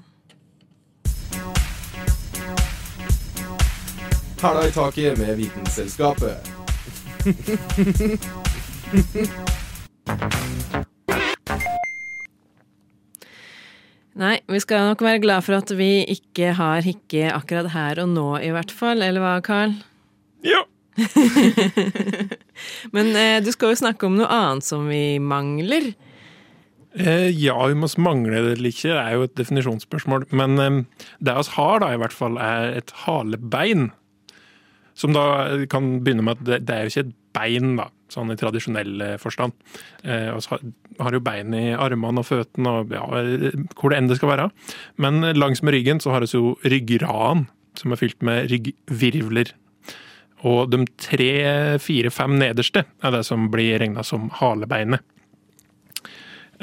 Hæla 4.43 4.67
i 4.67 4.71
taket 4.75 5.17
med 5.19 5.35
Vitenselskapet. 5.39 6.37
Nei, 14.19 14.35
vi 14.45 14.59
skal 14.61 14.91
nok 14.91 15.01
være 15.01 15.21
glad 15.23 15.45
for 15.45 15.57
at 15.57 15.71
vi 15.73 16.03
ikke 16.11 16.53
har 16.59 16.85
hikke 16.85 17.31
akkurat 17.33 17.71
her 17.73 18.03
og 18.03 18.11
nå, 18.13 18.27
i 18.45 18.51
hvert 18.53 18.73
fall. 18.73 19.01
Eller 19.01 19.23
hva, 19.23 19.39
Carl? 19.45 19.73
Ja. 20.45 20.61
Men 22.95 23.15
eh, 23.17 23.39
du 23.41 23.49
skal 23.53 23.73
jo 23.73 23.81
snakke 23.81 24.05
om 24.05 24.19
noe 24.19 24.29
annet 24.29 24.67
som 24.67 24.85
vi 24.91 25.17
mangler. 25.17 25.95
Eh, 26.93 27.31
ja, 27.33 27.57
vi 27.65 27.79
må 27.79 27.89
mangle 27.97 28.37
det 28.37 28.59
eller 28.59 28.69
ikke, 28.69 28.91
det 28.91 29.01
er 29.01 29.17
jo 29.17 29.25
et 29.25 29.37
definisjonsspørsmål. 29.39 30.27
Men 30.29 30.61
eh, 30.61 30.79
det 31.17 31.33
vi 31.39 31.49
har, 31.57 31.81
da, 31.81 31.89
i 31.89 32.01
hvert 32.03 32.13
fall, 32.13 32.37
er 32.37 32.77
et 32.83 32.93
halebein. 33.07 33.89
Som 34.93 35.17
da 35.17 35.25
kan 35.73 36.05
begynne 36.05 36.21
med 36.21 36.37
at 36.37 36.45
det, 36.45 36.61
det 36.69 36.75
er 36.75 36.85
jo 36.85 36.93
ikke 36.93 37.07
et 37.07 37.17
bein, 37.33 37.75
da, 37.79 37.87
sånn 38.13 38.33
i 38.33 38.37
tradisjonell 38.39 39.01
eh, 39.01 39.15
forstand. 39.21 39.55
Eh, 40.03 40.29
og 40.33 40.43
så 40.45 40.59
har, 40.59 41.15
jo 41.15 41.23
bein 41.23 41.55
i 41.57 41.65
armene 41.73 42.21
og 42.21 42.29
føttene 42.29 42.77
og 42.79 42.93
ja, 42.93 43.03
hvor 43.79 43.93
det 43.93 43.99
enn 43.99 44.11
det 44.11 44.19
skal 44.19 44.33
være. 44.35 44.47
Men 45.01 45.23
langs 45.37 45.63
med 45.65 45.77
ryggen 45.77 46.01
så 46.03 46.13
har 46.13 46.25
vi 46.25 46.31
jo 46.33 46.55
ryggraden, 46.63 47.47
som 47.79 47.93
er 47.93 48.01
fylt 48.01 48.21
med 48.25 48.51
ryggvirvler. 48.51 49.55
Og 50.43 50.67
de 50.73 50.83
tre, 50.99 51.33
fire, 51.79 52.11
fem 52.11 52.35
nederste 52.39 52.83
er 52.83 53.15
det 53.15 53.23
som 53.27 53.47
blir 53.51 53.79
regna 53.81 54.03
som 54.05 54.27
halebeinet. 54.41 55.03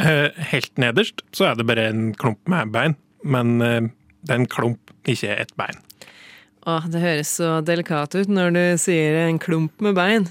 Eh, 0.01 0.29
helt 0.53 0.79
nederst 0.81 1.25
så 1.37 1.51
er 1.51 1.59
det 1.59 1.67
bare 1.69 1.89
en 1.91 2.11
klump 2.17 2.41
med 2.49 2.73
bein, 2.73 2.97
men 3.25 3.61
eh, 3.65 3.89
det 4.25 4.35
er 4.35 4.43
en 4.43 4.51
klump, 4.53 4.93
ikke 5.09 5.35
et 5.35 5.53
bein. 5.61 5.81
Åh, 6.69 6.87
det 6.93 7.01
høres 7.01 7.33
så 7.41 7.59
delikat 7.65 8.15
ut 8.19 8.29
når 8.29 8.53
du 8.57 8.63
sier 8.83 9.23
en 9.25 9.41
klump 9.41 9.81
med 9.85 9.97
bein. 9.97 10.27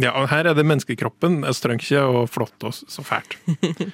Ja, 0.00 0.14
og 0.16 0.30
her 0.32 0.48
er 0.48 0.56
det 0.56 0.64
menneskekroppen. 0.64 1.42
Strønkje 1.52 2.00
og 2.08 2.24
flott 2.32 2.68
og 2.68 2.76
så 2.76 3.04
fælt. 3.06 3.38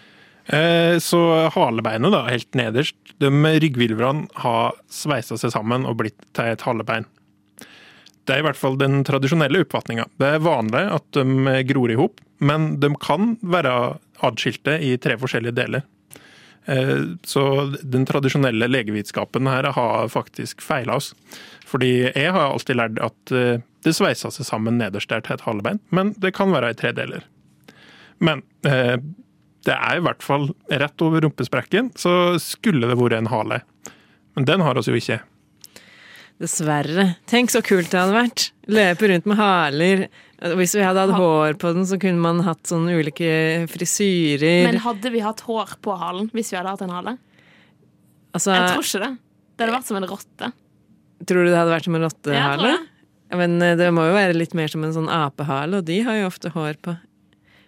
Eh, 0.49 0.97
så 1.05 1.19
halebeinet, 1.53 2.09
da, 2.09 2.23
helt 2.33 2.57
nederst, 2.57 2.97
de 3.21 3.29
rygghvilverne 3.29 4.31
har 4.41 4.79
sveisa 4.89 5.37
seg 5.37 5.53
sammen 5.53 5.85
og 5.85 5.99
blitt 6.01 6.17
til 6.33 6.55
et 6.55 6.65
halebein. 6.65 7.05
Det 8.25 8.33
er 8.33 8.41
i 8.41 8.47
hvert 8.47 8.57
fall 8.57 8.79
den 8.81 9.03
tradisjonelle 9.05 9.61
oppfatninga. 9.67 10.07
Det 10.17 10.31
er 10.39 10.47
vanlig 10.47 10.87
at 10.95 11.19
de 11.19 11.55
gror 11.69 11.93
i 11.93 11.99
hop, 12.01 12.25
men 12.41 12.79
de 12.81 12.95
kan 12.97 13.35
være 13.45 13.75
adskilte 14.25 14.79
i 14.85 14.95
tre 14.97 15.19
forskjellige 15.21 15.57
deler. 15.61 15.85
Eh, 16.69 17.05
Så 17.25 17.43
den 17.83 18.05
tradisjonelle 18.07 18.69
legevitenskapen 18.69 19.49
her 19.49 19.65
har 19.73 20.09
faktisk 20.13 20.61
feila 20.63 20.99
oss. 21.01 21.15
Fordi 21.69 22.13
jeg 22.13 22.33
har 22.33 22.53
alltid 22.53 22.77
lært 22.77 23.01
at 23.05 23.33
eh, 23.33 23.61
det 23.85 23.95
sveisa 23.97 24.31
seg 24.35 24.47
sammen 24.49 24.79
nederst 24.81 25.09
der 25.13 25.23
til 25.25 25.37
et 25.39 25.47
halebein, 25.47 25.81
men 25.95 26.15
det 26.21 26.35
kan 26.37 26.53
være 26.53 26.73
i 26.73 26.79
tre 26.79 26.93
deler. 26.97 27.25
Men 28.21 28.43
eh, 28.67 28.97
det 29.67 29.75
er 29.75 29.99
i 29.99 30.05
hvert 30.05 30.25
fall 30.25 30.49
rett 30.71 31.05
over 31.05 31.23
rumpesprekken, 31.25 31.93
så 31.99 32.39
skulle 32.43 32.89
det 32.89 32.99
vært 32.99 33.19
en 33.19 33.31
hale. 33.33 33.61
Men 34.37 34.47
den 34.49 34.65
har 34.65 34.79
oss 34.79 34.89
jo 34.89 34.97
ikke. 34.99 35.21
Dessverre. 36.39 37.05
Tenk 37.27 37.51
så 37.51 37.61
kult 37.67 37.91
det 37.91 37.99
hadde 37.99 38.15
vært. 38.15 38.45
Løpe 38.71 39.09
rundt 39.11 39.27
med 39.27 39.39
haler. 39.41 40.05
Hvis 40.59 40.77
vi 40.79 40.85
hadde 40.87 41.03
hatt 41.03 41.17
hår 41.19 41.57
på 41.59 41.73
den, 41.75 41.87
så 41.89 41.99
kunne 41.99 42.23
man 42.23 42.45
hatt 42.47 42.69
sånne 42.71 42.95
ulike 42.95 43.67
frisyrer. 43.73 44.69
Men 44.69 44.79
hadde 44.85 45.11
vi 45.11 45.23
hatt 45.25 45.43
hår 45.49 45.73
på 45.83 45.97
halen 45.99 46.29
hvis 46.37 46.53
vi 46.55 46.61
hadde 46.61 46.77
hatt 46.77 46.85
en 46.87 46.95
hale? 46.95 47.17
altså, 48.37 48.55
Jeg 48.55 48.71
tror 48.77 48.87
ikke 48.87 49.03
det. 49.03 49.11
Det 49.59 49.67
hadde 49.67 49.75
vært 49.75 49.89
som 49.91 49.99
en 49.99 50.07
rotte. 50.13 50.53
tror 51.27 51.43
du 51.43 51.51
det 51.51 51.59
hadde 51.59 51.75
vært 51.75 51.89
som 51.89 51.99
en 51.99 52.07
rottehale? 52.07 52.71
Ja, 53.29 53.37
Men 53.43 53.59
eh, 53.63 53.75
det 53.77 53.91
må 53.93 54.07
jo 54.07 54.15
være 54.15 54.39
litt 54.39 54.55
mer 54.55 54.71
som 54.71 54.85
en 54.87 54.95
sånn 54.95 55.11
apehale, 55.11 55.81
og 55.83 55.89
de 55.91 55.99
har 56.07 56.21
jo 56.21 56.29
ofte 56.31 56.53
hår 56.55 56.79
på. 56.87 56.95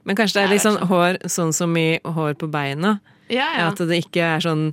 Men 0.07 0.17
kanskje 0.17 0.39
det 0.39 0.45
er 0.47 0.55
litt 0.55 0.65
sånn 0.65 0.79
hår 0.89 1.19
sånn 1.29 1.51
som 1.53 1.75
i 1.77 1.99
hår 2.07 2.39
på 2.39 2.47
beina? 2.49 3.01
Ja, 3.29 3.51
ja. 3.59 3.67
At 3.69 3.83
det 3.83 3.99
ikke 4.07 4.23
er 4.37 4.47
sånn 4.47 4.71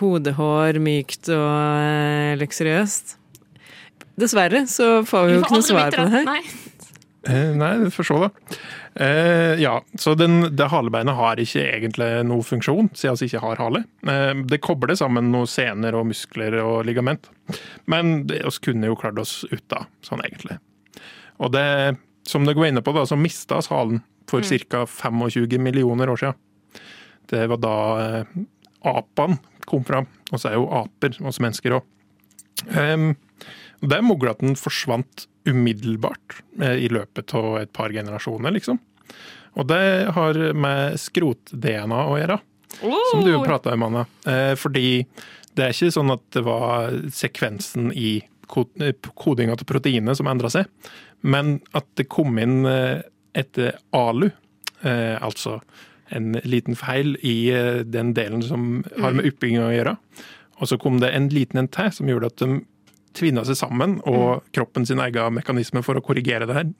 hodehår, 0.00 0.80
mykt 0.82 1.30
og 1.34 1.54
eh, 1.80 2.34
luksuriøst. 2.40 3.16
Dessverre 4.20 4.66
så 4.68 5.00
får 5.06 5.26
vi 5.26 5.36
jo 5.36 5.40
ikke 5.44 5.56
noe 5.56 5.66
svar 5.66 5.94
på 5.94 6.04
det 6.04 6.12
her. 6.18 6.28
Nei. 6.28 6.42
Eh, 7.28 7.50
Nei, 7.56 7.72
vi 7.84 7.90
får 7.92 8.06
se, 8.08 8.18
da. 8.22 8.58
Eh, 9.04 9.60
ja, 9.60 9.74
så 9.98 10.14
den, 10.18 10.56
det 10.56 10.70
halebeinet 10.72 11.16
har 11.16 11.40
ikke 11.40 11.62
egentlig 11.76 12.08
noe 12.28 12.44
funksjon, 12.44 12.88
siden 12.96 13.18
vi 13.20 13.28
ikke 13.28 13.42
har 13.44 13.60
hale. 13.60 13.82
Eh, 14.08 14.32
det 14.48 14.60
kobler 14.64 14.96
sammen 14.98 15.28
noen 15.32 15.48
sener 15.50 15.96
og 15.98 16.08
muskler 16.10 16.56
og 16.62 16.84
ligament. 16.88 17.28
Men 17.90 18.24
det 18.30 18.42
oss 18.48 18.60
kunne 18.62 18.88
jo 18.88 18.98
klart 18.98 19.20
oss 19.20 19.42
ut 19.50 19.76
av, 19.76 19.88
sånn 20.04 20.24
egentlig. 20.24 20.56
Og 21.40 21.52
det, 21.54 21.66
som 22.28 22.44
dere 22.48 22.60
var 22.60 22.72
inne 22.72 22.84
på, 22.84 22.96
da, 22.96 23.04
så 23.08 23.20
mista 23.20 23.60
oss 23.60 23.70
halen 23.72 24.02
for 24.30 24.44
ca. 24.44 24.84
25 24.86 25.60
millioner 25.60 26.10
år 26.12 26.24
siden. 26.24 26.40
Det 27.30 27.46
var 27.52 27.60
da 27.62 27.76
eh, 28.02 28.36
apene 28.90 29.38
kom 29.70 29.86
fra. 29.86 30.04
Og 30.30 30.40
så 30.40 30.50
er 30.50 30.58
jo 30.58 30.68
aper, 30.82 31.16
også 31.22 31.46
mennesker 31.46 31.78
òg. 31.78 31.88
Um, 32.74 33.12
det 33.80 33.96
er 33.96 34.04
mulig 34.04 34.28
at 34.28 34.42
den 34.42 34.58
forsvant 34.58 35.26
umiddelbart 35.48 36.42
eh, 36.60 36.84
i 36.84 36.88
løpet 36.92 37.32
av 37.36 37.62
et 37.62 37.72
par 37.72 37.92
generasjoner, 37.94 38.52
liksom. 38.52 38.80
Og 39.58 39.66
det 39.66 39.82
har 40.14 40.38
med 40.54 40.98
skrot-DNA 41.00 42.00
å 42.06 42.18
gjøre, 42.20 42.38
som 42.80 43.24
du 43.24 43.32
jo 43.32 43.42
prata 43.42 43.72
om, 43.74 43.86
Anna. 43.88 44.04
Eh, 44.28 44.52
fordi 44.60 45.06
det 45.56 45.64
er 45.64 45.74
ikke 45.74 45.94
sånn 45.96 46.14
at 46.14 46.26
det 46.36 46.44
var 46.46 46.92
sekvensen 47.14 47.90
i 47.96 48.18
eh, 48.20 49.08
kodinga 49.18 49.56
til 49.58 49.70
proteinet 49.72 50.20
som 50.20 50.30
endra 50.30 50.52
seg, 50.52 50.68
men 51.20 51.58
at 51.76 51.88
det 51.98 52.08
kom 52.12 52.38
inn 52.40 52.62
et 52.68 53.58
alu, 53.96 54.28
eh, 54.84 55.16
altså 55.20 55.58
en 56.10 56.34
liten 56.44 56.76
feil 56.78 57.16
i 57.26 57.50
eh, 57.54 57.80
den 57.86 58.12
delen 58.16 58.42
som 58.44 58.84
har 58.98 59.16
med 59.16 59.30
oppbygginga 59.30 59.68
å 59.68 59.72
gjøre. 59.74 59.96
Og 60.60 60.68
så 60.68 60.78
kom 60.80 61.00
det 61.00 61.12
en 61.16 61.30
liten 61.32 61.62
en 61.62 61.70
til 61.72 61.90
som 61.94 62.10
gjorde 62.10 62.32
at 62.32 62.42
de 62.42 62.60
tvinna 63.16 63.42
seg 63.46 63.58
sammen, 63.58 63.98
og 64.06 64.44
kroppen 64.54 64.84
sin 64.86 65.00
egen 65.02 65.34
mekanisme 65.34 65.82
for 65.82 65.98
å 65.98 66.04
korrigere 66.04 66.46
det 66.46 66.56
her 66.58 66.70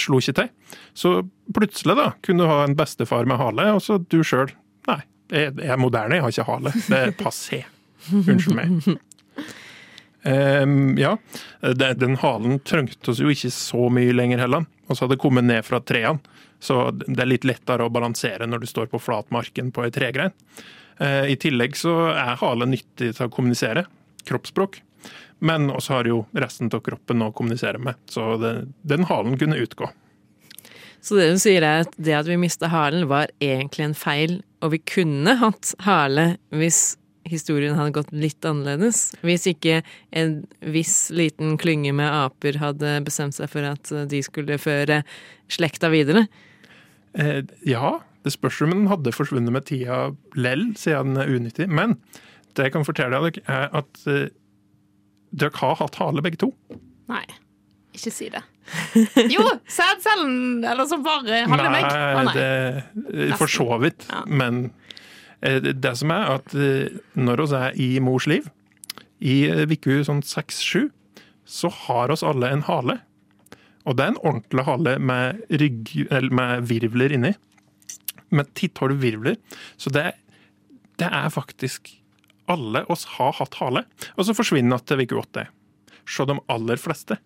slo 0.00 0.20
ikke 0.20 0.36
til. 0.38 0.50
Så 0.96 1.14
plutselig 1.54 1.96
da, 1.98 2.10
kunne 2.24 2.44
du 2.44 2.50
ha 2.50 2.62
en 2.64 2.76
bestefar 2.78 3.28
med 3.28 3.40
hale, 3.40 3.70
og 3.76 3.82
så 3.84 3.98
du 3.98 4.22
sjøl 4.26 4.52
Nei, 4.88 5.00
jeg 5.32 5.54
jeg 5.56 5.70
er 5.72 5.80
moderne, 5.80 6.18
jeg 6.18 6.24
har 6.24 6.32
ikke 6.34 6.48
hale. 6.50 6.72
Det 6.76 6.98
er 6.98 7.14
passé. 7.16 7.62
Unnskyld 8.12 8.58
meg. 8.58 8.98
Um, 10.24 10.74
ja, 11.04 11.14
den 11.62 12.18
halen 12.20 12.58
trengte 12.68 13.12
oss 13.12 13.22
jo 13.22 13.32
ikke 13.32 13.52
så 13.54 13.88
mye 13.92 14.12
lenger 14.12 14.44
heller. 14.44 14.66
Og 14.84 14.92
så 14.92 15.04
hadde 15.04 15.16
det 15.16 15.22
kommet 15.22 15.48
ned 15.48 15.64
fra 15.64 15.80
trærne, 15.80 16.20
så 16.64 16.88
det 16.94 17.20
er 17.20 17.28
litt 17.28 17.44
lettere 17.44 17.84
å 17.84 17.92
balansere 17.92 18.48
når 18.48 18.64
du 18.64 18.70
står 18.70 18.88
på 18.92 19.02
flatmarken 19.02 19.70
på 19.74 19.84
ei 19.84 19.92
tregrein. 19.94 20.32
Eh, 20.96 21.34
I 21.34 21.36
tillegg 21.40 21.76
så 21.76 21.94
er 22.14 22.38
halen 22.40 22.72
nyttig 22.72 23.12
til 23.16 23.26
å 23.26 23.32
kommunisere, 23.32 23.84
kroppsspråk. 24.28 24.80
Men 25.44 25.68
også 25.68 25.98
har 25.98 26.08
jo 26.08 26.22
resten 26.32 26.72
av 26.72 26.80
kroppen 26.86 27.26
å 27.26 27.32
kommunisere 27.36 27.80
med, 27.82 28.00
så 28.08 28.34
det, 28.40 28.54
den 28.86 29.04
halen 29.10 29.36
kunne 29.40 29.60
utgå. 29.60 29.90
Så 31.04 31.18
det 31.18 31.26
du 31.34 31.40
sier 31.42 31.60
er 31.66 31.82
at 31.84 31.96
det 32.00 32.14
at 32.16 32.28
vi 32.30 32.40
mista 32.40 32.70
halen, 32.72 33.10
var 33.10 33.28
egentlig 33.44 33.90
en 33.90 33.98
feil, 33.98 34.38
og 34.64 34.72
vi 34.72 34.80
kunne 34.88 35.34
hatt 35.42 35.74
hale 35.84 36.38
hvis 36.54 36.94
historien 37.28 37.76
hadde 37.76 37.92
gått 37.96 38.12
litt 38.16 38.44
annerledes. 38.48 39.10
Hvis 39.24 39.44
ikke 39.50 39.82
en 40.16 40.38
viss 40.72 41.10
liten 41.12 41.58
klynge 41.60 41.92
med 41.96 42.08
aper 42.08 42.56
hadde 42.60 42.96
bestemt 43.04 43.36
seg 43.36 43.52
for 43.52 43.68
at 43.68 43.92
de 44.08 44.20
skulle 44.24 44.60
føre 44.60 45.02
slekta 45.52 45.90
videre. 45.92 46.26
Eh, 47.14 47.42
ja, 47.68 47.98
det 48.24 48.32
spørs 48.34 48.62
om 48.64 48.72
den 48.74 48.88
hadde 48.90 49.12
forsvunnet 49.14 49.52
med 49.54 49.66
tida 49.68 50.08
lell, 50.38 50.70
siden 50.80 51.14
den 51.14 51.22
er 51.22 51.34
unyttig. 51.34 51.68
Men 51.70 51.98
det 52.56 52.68
jeg 52.68 52.74
kan 52.76 52.86
fortelle 52.86 53.20
dere, 53.26 53.44
er 53.50 53.70
at 53.82 54.04
eh, 54.10 54.28
dere 55.34 55.60
har 55.60 55.78
hatt 55.82 55.98
hale 56.00 56.22
begge 56.24 56.40
to. 56.44 56.50
Nei, 57.10 57.24
ikke 57.94 58.12
si 58.14 58.30
det. 58.32 58.42
Jo, 59.34 59.44
sædcellen, 59.68 60.64
eller 60.64 60.88
som 60.88 61.02
bare 61.04 61.42
handler 61.44 61.70
meg. 61.74 61.84
Å, 61.84 62.22
Nei, 62.22 62.24
nei. 62.30 62.34
det 63.28 63.38
for 63.38 63.50
så 63.50 63.66
vidt. 63.82 64.06
Ja. 64.08 64.22
Men 64.26 64.68
eh, 65.44 65.60
det 65.60 65.94
som 66.00 66.12
er 66.14 66.36
at 66.38 66.54
eh, 66.56 66.94
når 67.18 67.44
vi 67.44 67.58
er 67.60 67.80
i 67.84 67.88
mors 68.04 68.28
liv, 68.30 68.48
i 69.24 69.42
eh, 69.50 69.66
uke 69.68 70.00
sånn 70.06 70.24
seks-sju, 70.26 70.88
så 71.44 71.68
har 71.84 72.14
oss 72.14 72.24
alle 72.24 72.48
en 72.54 72.64
hale. 72.64 73.02
Og 73.84 73.96
det 73.98 74.04
er 74.04 74.14
en 74.14 74.22
ordentlig 74.22 74.64
hale 74.64 74.94
med, 74.98 75.42
rygg, 75.60 75.92
eller 76.08 76.34
med 76.34 76.68
virvler 76.70 77.14
inni. 77.16 77.34
Med 78.34 78.48
titthårde 78.56 78.96
virvler. 79.00 79.36
Så 79.76 79.92
det, 79.92 80.12
det 81.00 81.10
er 81.10 81.28
faktisk 81.32 81.92
Alle 82.50 82.82
oss 82.92 83.06
har 83.16 83.32
hatt 83.38 83.54
hale. 83.56 83.86
Og 84.18 84.26
så 84.28 84.34
forsvinner 84.36 84.82
det 84.84 85.06
til 85.08 85.16
åt 85.16 85.30
det. 85.32 85.46
Se 86.04 86.26
de 86.28 86.36
aller 86.52 86.76
fleste. 86.80 87.16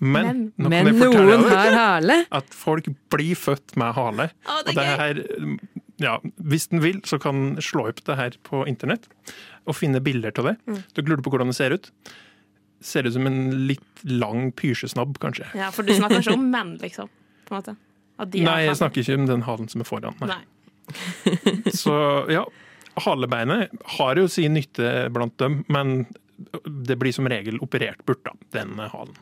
Men, 0.00 0.52
men, 0.56 0.72
Men 0.72 0.96
noen 0.96 1.44
har 1.48 1.74
hale. 1.76 2.22
at 2.32 2.54
folk 2.56 2.88
blir 3.12 3.36
født 3.36 3.76
med 3.80 3.92
hale. 3.96 4.30
Å, 4.48 4.60
det 4.64 4.72
er 4.72 4.76
og 4.76 4.78
det 4.78 4.86
her, 5.00 5.20
ja, 6.00 6.14
hvis 6.52 6.70
den 6.72 6.80
vil, 6.84 7.02
så 7.04 7.18
kan 7.20 7.58
slå 7.60 7.90
opp 7.90 8.00
det 8.06 8.16
her 8.16 8.36
på 8.48 8.62
internett 8.68 9.08
og 9.68 9.76
finne 9.76 10.00
bilder 10.04 10.32
av 10.40 10.50
det. 10.50 10.56
Mm. 10.64 10.78
Du 10.96 11.02
lurer 11.04 11.24
på 11.24 11.32
hvordan 11.34 11.52
det 11.52 11.58
ser 11.58 11.76
ut. 11.76 11.90
Ser 12.80 13.04
ut 13.04 13.12
som 13.12 13.26
en 13.28 13.66
litt 13.68 14.04
lang 14.08 14.50
pysjesnabb, 14.56 15.18
kanskje. 15.20 15.50
Ja, 15.58 15.68
for 15.74 15.84
du 15.84 15.92
snakker 15.94 16.22
ikke 16.22 16.36
om 16.38 16.48
menn, 16.52 16.76
liksom. 16.80 17.10
På 17.48 17.54
en 17.54 17.60
måte. 17.60 17.76
De 18.30 18.42
Nei, 18.44 18.64
jeg 18.66 18.76
snakker 18.76 19.04
ikke 19.04 19.16
om 19.20 19.28
den 19.28 19.44
halen 19.46 19.68
som 19.72 19.84
er 19.84 19.88
foran. 19.88 20.16
Nei. 20.20 20.40
Nei. 20.40 21.72
Så 21.76 21.94
ja, 22.32 22.44
halebeinet 23.04 23.72
har 23.98 24.20
jo 24.20 24.28
sin 24.28 24.56
nytte 24.58 25.08
blant 25.14 25.36
dem, 25.40 25.62
men 25.68 26.04
det 26.64 26.96
blir 27.00 27.12
som 27.16 27.28
regel 27.28 27.60
operert 27.64 28.04
bort, 28.08 28.24
da, 28.24 28.34
den 28.56 28.80
halen. 28.80 29.16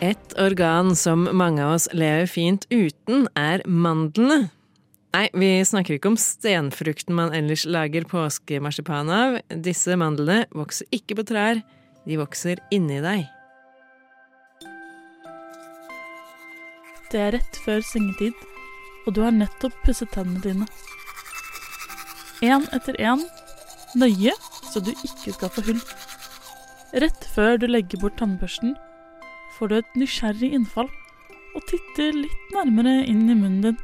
Et 0.00 0.32
organ 0.40 0.94
som 0.96 1.26
mange 1.36 1.60
av 1.60 1.74
oss 1.74 1.84
lever 1.92 2.24
fint 2.24 2.64
uten, 2.72 3.26
er 3.36 3.60
mandlene. 3.68 4.48
Nei, 5.12 5.26
vi 5.36 5.50
snakker 5.66 5.98
ikke 5.98 6.14
om 6.14 6.16
stenfrukten 6.16 7.12
man 7.18 7.34
ellers 7.36 7.66
lager 7.68 8.06
påskemarsipan 8.08 9.12
av. 9.12 9.36
Disse 9.52 9.98
mandlene 10.00 10.46
vokser 10.56 10.88
ikke 10.96 11.18
på 11.18 11.26
trær, 11.28 11.60
de 12.08 12.16
vokser 12.16 12.64
inni 12.72 13.02
deg. 13.04 13.26
Det 17.12 17.20
er 17.20 17.34
rett 17.36 17.62
før 17.66 17.84
sengetid, 17.84 18.36
og 19.04 19.18
du 19.18 19.24
har 19.26 19.36
nettopp 19.36 19.76
pusset 19.84 20.08
tennene 20.16 20.40
dine. 20.46 20.72
Én 22.40 22.64
etter 22.72 22.96
én, 22.96 23.20
nøye 24.00 24.32
så 24.70 24.80
du 24.80 24.94
ikke 24.94 25.34
skal 25.34 25.52
få 25.52 25.66
hull. 25.66 25.88
Rett 27.04 27.34
før 27.34 27.60
du 27.60 27.68
legger 27.68 28.00
bort 28.00 28.16
tannbørsten, 28.22 28.78
får 29.60 29.68
du 29.68 29.76
et 29.76 29.96
nysgjerrig 30.00 30.54
innfall 30.56 30.88
og 31.52 31.64
titter 31.68 32.14
litt 32.16 32.52
nærmere 32.54 33.02
inn 33.04 33.26
i 33.28 33.36
munnen 33.36 33.64
din. 33.66 33.80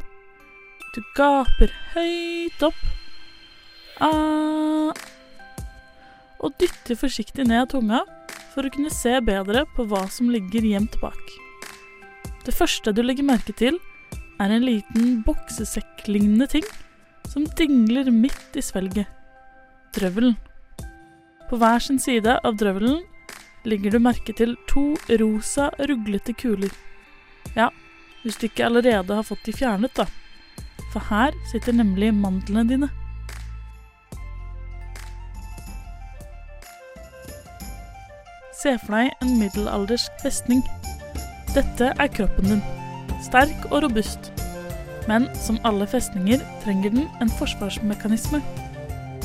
Du 0.94 1.02
gaper 1.18 1.72
høyt 1.92 2.62
opp. 2.64 2.78
Ah. 4.00 4.94
Og 6.40 6.54
dytter 6.60 6.96
forsiktig 6.96 7.44
ned 7.48 7.68
tunga 7.74 8.00
for 8.54 8.64
å 8.64 8.72
kunne 8.72 8.92
se 8.94 9.12
bedre 9.24 9.66
på 9.76 9.84
hva 9.90 10.06
som 10.12 10.30
ligger 10.32 10.64
gjemt 10.64 10.96
bak. 11.02 11.34
Det 12.46 12.54
første 12.56 12.94
du 12.96 13.02
legger 13.04 13.26
merke 13.28 13.52
til, 13.58 13.76
er 14.40 14.52
en 14.52 14.64
liten 14.64 15.20
boksesekklignende 15.26 16.48
ting 16.54 16.64
som 17.28 17.44
dingler 17.58 18.08
midt 18.14 18.56
i 18.56 18.64
svelget. 18.64 19.10
Drøvelen. 19.96 20.36
På 21.50 21.60
hver 21.60 21.84
sin 21.84 22.00
side 22.00 22.38
av 22.40 22.56
drøvelen 22.60 23.02
legger 23.66 23.90
du 23.96 23.98
merke 24.02 24.35
til 24.37 24.55
to 24.70 24.94
rosa, 25.20 25.70
ruglete 25.90 26.35
kuler. 26.38 26.70
Ja, 27.57 27.68
hvis 28.22 28.38
du 28.38 28.46
ikke 28.48 28.66
allerede 28.66 29.14
har 29.14 29.26
fått 29.26 29.44
de 29.46 29.55
fjernet, 29.55 29.94
da. 29.98 30.07
For 30.92 31.02
her 31.11 31.35
sitter 31.50 31.74
nemlig 31.76 32.12
mandlene 32.14 32.66
dine. 32.70 32.90
Se 38.57 38.72
for 38.83 38.96
deg 38.96 39.12
en 39.22 39.37
middelaldersk 39.38 40.22
festning. 40.22 40.62
Dette 41.55 41.92
er 41.92 42.12
kroppen 42.12 42.50
din. 42.50 42.64
Sterk 43.22 43.68
og 43.70 43.83
robust. 43.85 44.33
Men 45.07 45.29
som 45.38 45.61
alle 45.68 45.87
festninger 45.87 46.42
trenger 46.64 46.94
den 46.96 47.07
en 47.22 47.31
forsvarsmekanisme. 47.38 48.42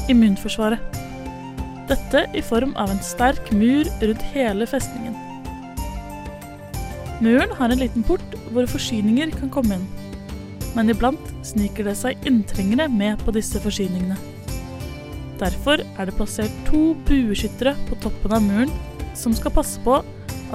Immunforsvaret. 0.09 1.00
Dette 1.91 2.23
i 2.37 2.41
form 2.45 2.71
av 2.79 2.87
en 2.93 3.01
sterk 3.03 3.49
mur 3.51 3.89
rundt 3.99 4.21
hele 4.31 4.63
festningen. 4.69 5.17
Muren 7.19 7.51
har 7.57 7.69
en 7.69 7.81
liten 7.81 8.05
port 8.07 8.37
hvor 8.53 8.69
forsyninger 8.71 9.33
kan 9.35 9.51
komme 9.51 9.75
inn. 9.75 9.87
Men 10.71 10.93
iblant 10.93 11.33
sniker 11.43 11.89
det 11.89 11.97
seg 11.99 12.27
inntrengere 12.29 12.87
med 12.87 13.19
på 13.25 13.33
disse 13.35 13.59
forsyningene. 13.59 14.15
Derfor 15.41 15.83
er 15.83 16.07
det 16.07 16.15
plassert 16.15 16.53
to 16.69 16.93
bueskyttere 17.09 17.73
på 17.89 17.97
toppen 18.05 18.37
av 18.37 18.45
muren 18.45 18.71
som 19.17 19.35
skal 19.35 19.51
passe 19.57 19.81
på 19.83 19.97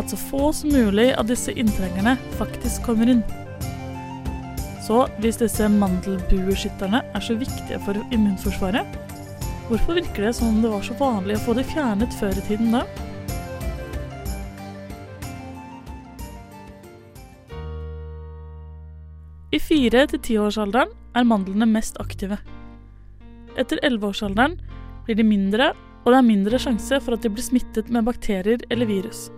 at 0.01 0.13
så 0.13 0.17
få 0.31 0.55
som 0.57 0.73
mulig 0.73 1.11
av 1.21 1.29
disse 1.29 1.53
inntrengerne 1.53 2.17
faktisk 2.41 2.87
kommer 2.89 3.13
inn. 3.13 3.21
Så 4.87 5.05
hvis 5.21 5.41
disse 5.43 5.69
mandelbueskytterne 5.69 7.03
er 7.13 7.25
så 7.29 7.37
viktige 7.37 7.83
for 7.85 7.99
immunforsvaret, 8.15 8.87
hvorfor 9.69 9.99
virker 9.99 10.29
det 10.29 10.33
som 10.39 10.49
om 10.49 10.63
det 10.63 10.71
var 10.71 10.83
så 10.87 10.95
vanlig 10.99 11.37
å 11.39 11.45
få 11.47 11.55
det 11.59 11.67
fjernet 11.71 12.15
før 12.21 12.39
i 12.39 12.45
tiden 12.47 12.75
da? 12.75 12.85
I 19.51 19.59
fire- 19.63 20.07
til 20.11 20.21
tiårsalderen 20.21 20.91
er 21.17 21.25
mandlene 21.25 21.67
mest 21.71 21.97
aktive. 22.03 22.39
Etter 23.57 23.81
elleveårsalderen 23.83 24.59
blir 25.07 25.17
de 25.17 25.25
mindre, 25.25 25.71
og 26.05 26.13
det 26.13 26.19
er 26.19 26.29
mindre 26.29 26.61
sjanse 26.61 27.01
for 27.01 27.17
at 27.17 27.25
de 27.25 27.33
blir 27.33 27.47
smittet 27.47 27.89
med 27.91 28.05
bakterier 28.05 28.63
eller 28.71 28.87
virus. 28.87 29.31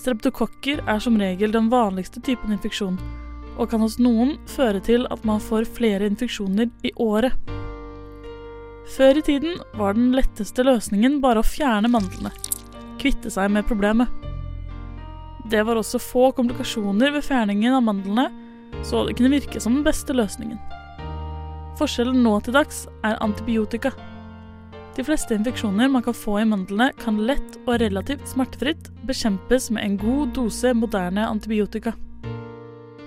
Streptokokker 0.00 0.82
er 0.88 0.98
som 0.98 1.18
regel 1.20 1.52
den 1.52 1.70
vanligste 1.70 2.20
typen 2.24 2.52
infeksjon, 2.56 2.98
og 3.56 3.70
kan 3.70 3.84
hos 3.84 3.98
noen 4.00 4.36
føre 4.48 4.80
til 4.80 5.06
at 5.12 5.24
man 5.24 5.40
får 5.40 5.68
flere 5.78 6.08
infeksjoner 6.10 6.72
i 6.82 6.92
året. 6.96 7.59
Før 8.90 9.20
i 9.20 9.22
tiden 9.22 9.60
var 9.78 9.94
den 9.94 10.10
letteste 10.16 10.64
løsningen 10.66 11.20
bare 11.22 11.44
å 11.44 11.46
fjerne 11.46 11.90
mandlene, 11.92 12.32
kvitte 12.98 13.30
seg 13.30 13.52
med 13.54 13.68
problemet. 13.68 14.10
Det 15.50 15.62
var 15.66 15.78
også 15.78 16.00
få 16.02 16.30
komplikasjoner 16.34 17.14
ved 17.14 17.24
fjerningen 17.26 17.76
av 17.78 17.86
mandlene, 17.86 18.26
så 18.86 19.04
det 19.06 19.14
kunne 19.18 19.32
virke 19.36 19.62
som 19.62 19.78
den 19.78 19.86
beste 19.86 20.14
løsningen. 20.16 20.58
Forskjellen 21.78 22.18
nå 22.24 22.34
til 22.44 22.58
dags 22.58 22.84
er 23.06 23.18
antibiotika. 23.22 23.94
De 24.98 25.06
fleste 25.06 25.36
infeksjoner 25.38 25.88
man 25.88 26.02
kan 26.04 26.16
få 26.16 26.40
i 26.42 26.46
mandlene, 26.50 26.90
kan 26.98 27.22
lett 27.30 27.60
og 27.62 27.78
relativt 27.80 28.26
smertefritt 28.28 28.90
bekjempes 29.06 29.70
med 29.70 29.86
en 29.86 29.98
god 30.02 30.34
dose 30.36 30.74
moderne 30.74 31.30
antibiotika. 31.30 31.94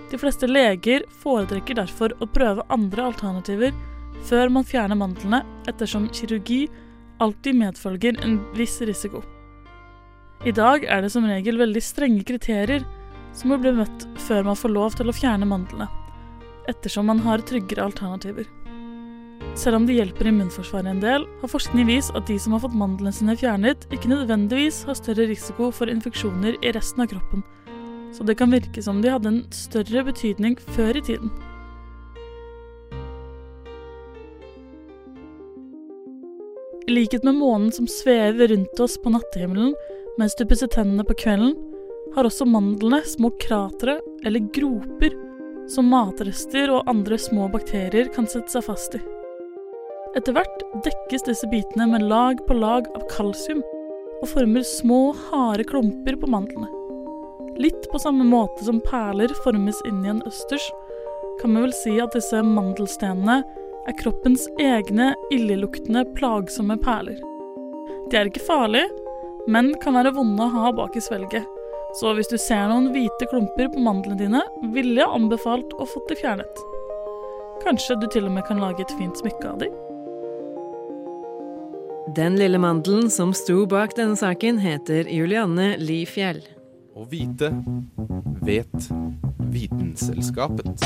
De 0.10 0.20
fleste 0.22 0.48
leger 0.48 1.04
foretrekker 1.20 1.76
derfor 1.76 2.16
å 2.22 2.30
prøve 2.32 2.64
andre 2.72 3.12
alternativer 3.12 3.76
før 4.24 4.52
man 4.54 4.66
fjerner 4.68 5.00
mandlene, 5.00 5.44
ettersom 5.70 6.10
kirurgi 6.14 6.66
alltid 7.24 7.60
medfølger 7.60 8.20
en 8.24 8.40
viss 8.58 8.80
risiko. 8.82 9.24
I 10.44 10.52
dag 10.52 10.84
er 10.84 11.04
det 11.04 11.12
som 11.14 11.28
regel 11.28 11.60
veldig 11.62 11.84
strenge 11.84 12.26
kriterier 12.28 12.84
som 13.34 13.54
må 13.54 13.60
bli 13.62 13.72
møtt 13.76 14.08
før 14.26 14.44
man 14.50 14.60
får 14.60 14.74
lov 14.74 14.98
til 14.98 15.10
å 15.10 15.16
fjerne 15.16 15.48
mandlene, 15.48 15.88
ettersom 16.70 17.08
man 17.10 17.24
har 17.24 17.44
tryggere 17.48 17.86
alternativer. 17.88 18.50
Selv 19.60 19.78
om 19.78 19.88
det 19.88 19.98
hjelper 19.98 20.30
immunforsvaret 20.30 20.90
en 20.90 21.02
del, 21.04 21.26
har 21.42 21.52
forskning 21.52 21.88
vist 21.90 22.14
at 22.18 22.28
de 22.30 22.38
som 22.42 22.56
har 22.56 22.64
fått 22.64 22.78
mandlene 22.78 23.14
sine 23.16 23.36
fjernet, 23.38 23.88
ikke 23.94 24.12
nødvendigvis 24.12 24.84
har 24.88 24.98
større 24.98 25.28
risiko 25.30 25.70
for 25.76 25.92
infeksjoner 25.92 26.58
i 26.64 26.72
resten 26.76 27.04
av 27.04 27.12
kroppen, 27.12 27.44
så 28.14 28.26
det 28.28 28.38
kan 28.40 28.54
virke 28.54 28.82
som 28.86 29.02
de 29.02 29.12
hadde 29.14 29.32
en 29.32 29.42
større 29.54 30.06
betydning 30.06 30.58
før 30.76 31.00
i 31.00 31.06
tiden. 31.06 31.32
I 36.88 36.92
likhet 36.92 37.24
med 37.24 37.36
månen 37.36 37.72
som 37.72 37.88
svever 37.88 38.48
rundt 38.48 38.80
oss 38.80 38.98
på 38.98 39.12
nattehimmelen 39.14 39.76
mens 40.20 40.36
du 40.36 40.44
pusser 40.46 40.68
tennene 40.70 41.06
på 41.08 41.16
kvelden, 41.18 41.56
har 42.14 42.28
også 42.28 42.46
mandlene 42.46 43.00
små 43.08 43.32
kratre 43.42 43.98
eller 44.26 44.44
groper 44.54 45.16
som 45.72 45.88
matrester 45.90 46.70
og 46.74 46.90
andre 46.92 47.18
små 47.18 47.48
bakterier 47.54 48.12
kan 48.14 48.28
sette 48.30 48.52
seg 48.54 48.66
fast 48.68 48.98
i. 49.00 49.02
Etter 50.14 50.36
hvert 50.36 50.66
dekkes 50.86 51.26
disse 51.26 51.50
bitene 51.50 51.88
med 51.90 52.06
lag 52.12 52.44
på 52.46 52.58
lag 52.60 52.90
av 52.94 53.08
kalsium 53.10 53.64
og 54.20 54.30
former 54.30 54.66
små, 54.68 55.16
harde 55.32 55.66
klumper 55.68 56.20
på 56.20 56.30
mandlene. 56.30 56.70
Litt 57.58 57.88
på 57.92 58.02
samme 58.02 58.26
måte 58.28 58.66
som 58.68 58.82
perler 58.86 59.34
formes 59.44 59.80
inn 59.90 60.04
i 60.06 60.12
en 60.14 60.22
østers, 60.30 60.68
kan 61.42 61.56
vi 61.56 61.64
vel 61.66 61.76
si 61.76 61.98
at 62.02 62.14
disse 62.14 62.44
mandelstenene 62.46 63.42
er 63.88 63.98
kroppens 64.00 64.48
egne 64.62 65.14
illeluktende, 65.34 66.06
plagsomme 66.18 66.78
perler. 66.82 67.20
De 68.12 68.20
er 68.20 68.30
ikke 68.30 68.46
farlige, 68.48 68.90
men 69.52 69.74
kan 69.84 69.98
være 69.98 70.14
vonde 70.16 70.46
å 70.46 70.54
ha 70.54 70.72
bak 70.76 70.96
i 70.96 71.04
svelget. 71.04 71.48
Så 72.00 72.14
hvis 72.18 72.32
du 72.32 72.38
ser 72.42 72.70
noen 72.72 72.90
hvite 72.94 73.28
klumper 73.30 73.70
på 73.74 73.82
mandlene 73.86 74.18
dine, 74.18 74.42
ville 74.74 74.98
jeg 74.98 75.14
anbefalt 75.14 75.76
å 75.78 75.86
få 75.90 76.02
de 76.10 76.18
fjernet. 76.18 76.64
Kanskje 77.64 78.00
du 78.02 78.08
til 78.12 78.28
og 78.28 78.34
med 78.36 78.48
kan 78.48 78.62
lage 78.62 78.82
et 78.84 78.96
fint 78.98 79.20
smykke 79.20 79.52
av 79.52 79.62
dem? 79.62 79.76
Den 82.18 82.36
lille 82.38 82.60
mandelen 82.62 83.10
som 83.10 83.32
sto 83.34 83.64
bak 83.70 83.96
denne 83.98 84.18
saken, 84.20 84.60
heter 84.62 85.08
Julianne 85.10 85.74
Lifjell. 85.82 86.44
Å 86.94 87.08
vite 87.10 87.50
vet 88.46 88.90
Vitenselskapet. 89.54 90.84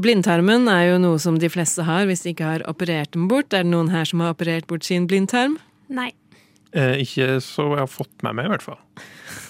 Blindtarmen 0.00 0.68
er 0.70 0.86
jo 0.92 1.00
noe 1.02 1.18
som 1.20 1.36
de 1.40 1.50
fleste 1.52 1.84
har 1.84 2.06
hvis 2.08 2.24
de 2.24 2.32
ikke 2.32 2.46
har 2.46 2.64
operert 2.70 3.12
den 3.16 3.28
bort. 3.28 3.52
Er 3.52 3.66
det 3.66 3.72
noen 3.72 3.90
her 3.92 4.08
som 4.08 4.22
har 4.24 4.32
operert 4.34 4.68
bort 4.70 4.86
sin 4.86 5.08
blindtarm? 5.10 5.58
Nei. 5.92 6.10
Eh, 6.72 7.02
ikke 7.02 7.40
så 7.42 7.66
jeg 7.72 7.82
har 7.82 7.90
fått 7.90 8.22
med 8.24 8.38
meg, 8.38 8.46
i 8.46 8.52
hvert 8.52 8.64
fall. 8.64 8.78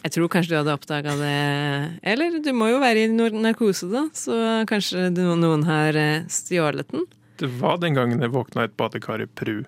Jeg 0.01 0.15
tror 0.15 0.31
kanskje 0.33 0.55
du 0.55 0.57
hadde 0.57 0.73
oppdaga 0.73 1.13
det 1.21 1.35
Eller 2.09 2.39
du 2.41 2.49
må 2.57 2.71
jo 2.71 2.79
være 2.81 3.05
i 3.05 3.11
narkose, 3.13 3.91
da, 3.93 4.07
så 4.17 4.65
kanskje 4.69 5.11
noen 5.13 5.67
har 5.69 5.99
eh, 6.01 6.25
stjålet 6.33 6.89
den? 6.95 7.05
Det 7.41 7.51
var 7.61 7.79
den 7.81 7.97
gangen 7.97 8.21
jeg 8.25 8.33
våkna 8.33 8.65
i 8.65 8.71
et 8.71 8.77
badekar 8.77 9.23
i 9.25 9.29
Pru. 9.29 9.61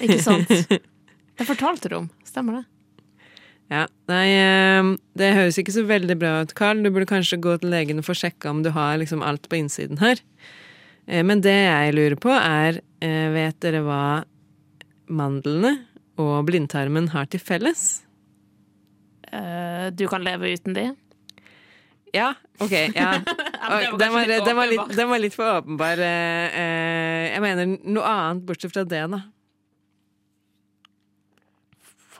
Ikke 0.00 0.20
sant? 0.24 0.52
Det 1.40 1.46
fortalte 1.48 1.88
du 1.88 1.94
om. 2.02 2.06
Stemmer 2.28 2.58
det? 2.58 2.66
Ja, 3.70 3.84
nei, 4.10 4.24
eh, 4.34 4.88
det 5.18 5.28
høres 5.36 5.58
ikke 5.60 5.74
så 5.74 5.84
veldig 5.86 6.16
bra 6.18 6.32
ut, 6.42 6.54
Carl. 6.58 6.80
Du 6.82 6.90
burde 6.90 7.06
kanskje 7.06 7.38
gå 7.42 7.54
til 7.62 7.70
legen 7.70 8.02
og 8.02 8.06
få 8.08 8.16
sjekka 8.18 8.50
om 8.50 8.64
du 8.66 8.72
har 8.74 8.98
liksom 8.98 9.22
alt 9.22 9.46
på 9.50 9.60
innsiden 9.60 10.00
her. 10.02 10.18
Eh, 11.06 11.22
Men 11.22 11.42
det 11.44 11.54
jeg 11.54 11.94
lurer 11.94 12.18
på, 12.18 12.34
er 12.34 12.80
eh, 13.00 13.28
Vet 13.30 13.60
dere 13.62 13.84
hva 13.86 14.02
mandlene 15.06 15.76
og 16.18 16.42
blindtarmen 16.50 17.12
har 17.14 17.30
til 17.30 17.40
felles? 17.42 18.02
Du 19.30 20.02
kan 20.10 20.24
leve 20.26 20.48
uten 20.50 20.74
de. 20.74 20.88
Ja, 22.10 22.32
OK. 22.58 22.72
ja. 22.96 23.12
men 23.70 23.94
det 23.94 23.94
var 23.94 23.98
Den 24.00 24.12
var, 24.12 24.26
den 24.26 24.56
var, 24.58 24.66
litt, 24.66 24.96
den 24.98 25.08
var 25.12 25.22
litt 25.22 25.36
for 25.36 25.60
åpenbar. 25.60 26.02
Jeg 26.02 27.42
mener 27.44 27.76
noe 27.86 28.10
annet 28.10 28.42
bortsett 28.48 28.74
fra 28.74 28.82
det, 28.82 29.04
da. 29.14 29.20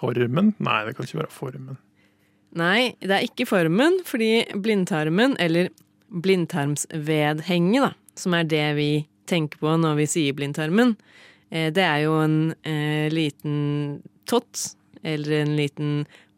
Formen? 0.00 0.54
Nei, 0.58 0.80
det 0.86 0.96
kan 0.96 1.06
ikke 1.06 1.22
være 1.22 1.34
formen. 1.34 1.78
Nei, 2.56 2.96
det 2.98 3.14
er 3.14 3.26
ikke 3.26 3.46
formen, 3.46 4.00
fordi 4.06 4.42
blindtarmen, 4.58 5.36
eller 5.38 5.70
blindtarmsvedhenget, 6.10 7.94
som 8.18 8.34
er 8.34 8.48
det 8.50 8.66
vi 8.78 8.90
tenker 9.30 9.60
på 9.62 9.76
når 9.78 10.00
vi 10.00 10.08
sier 10.10 10.36
blindtarmen, 10.36 10.96
eh, 11.54 11.70
det 11.70 11.84
er 11.86 12.02
jo 12.08 12.16
en 12.24 12.38
eh, 12.66 13.06
liten 13.12 14.00
tott, 14.26 14.72
eller 15.06 15.44
en 15.44 15.54
liten 15.56 15.92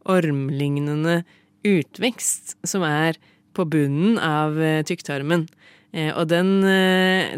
ormlignende 0.04 1.22
utvekst, 1.66 2.58
som 2.68 2.84
er 2.84 3.16
på 3.56 3.64
bunnen 3.72 4.20
av 4.20 4.60
eh, 4.60 4.82
tykktarmen. 4.84 5.46
Eh, 5.96 6.12
og 6.12 6.28
den, 6.28 6.60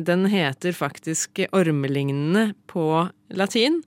den 0.07 0.27
heter 0.31 0.75
faktisk 0.75 1.45
ormelignende 1.53 2.53
på 2.71 3.07
latin. 3.35 3.83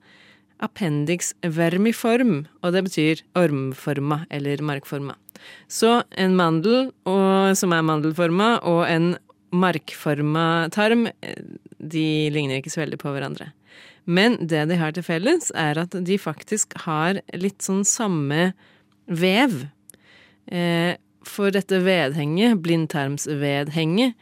Appendix 0.63 1.33
vermiform, 1.43 2.47
og 2.63 2.73
det 2.73 2.83
betyr 2.87 3.21
ormforma 3.37 4.23
eller 4.33 4.61
markforma. 4.65 5.15
Så 5.69 6.01
en 6.17 6.35
mandel 6.37 6.89
og, 7.05 7.53
som 7.57 7.75
er 7.75 7.85
mandelforma, 7.85 8.57
og 8.65 8.87
en 8.89 9.11
markforma 9.53 10.67
tarm, 10.73 11.07
de 11.77 12.07
ligner 12.33 12.59
ikke 12.59 12.73
så 12.73 12.81
veldig 12.83 12.99
på 13.01 13.13
hverandre. 13.13 13.51
Men 14.07 14.37
det 14.47 14.65
de 14.69 14.79
har 14.79 14.95
til 14.95 15.05
felles, 15.05 15.51
er 15.51 15.77
at 15.83 15.93
de 15.93 16.17
faktisk 16.19 16.73
har 16.85 17.19
litt 17.35 17.61
sånn 17.65 17.83
samme 17.87 18.53
vev. 19.07 19.67
Eh, 20.47 20.95
For 21.27 21.51
dette 21.51 21.81
vedhenget, 21.83 22.61
blindtarmsvedhenget, 22.63 24.13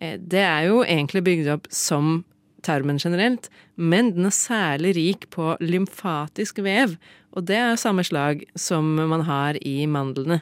eh, 0.00 0.18
det 0.20 0.42
er 0.44 0.66
jo 0.68 0.82
egentlig 0.84 1.22
bygd 1.24 1.48
opp 1.54 1.70
som 1.72 2.20
tarmen 2.66 3.00
generelt, 3.00 3.48
men 3.76 4.12
den 4.16 4.28
er 4.28 4.36
særlig 4.36 4.94
rik 4.96 5.26
på 5.34 5.54
lymfatisk 5.60 6.62
vev, 6.64 6.96
og 7.32 7.46
det 7.48 7.58
er 7.58 7.80
samme 7.80 8.04
slag 8.06 8.44
som 8.58 8.94
man 8.98 9.24
har 9.28 9.58
i 9.64 9.84
mandlene. 9.86 10.40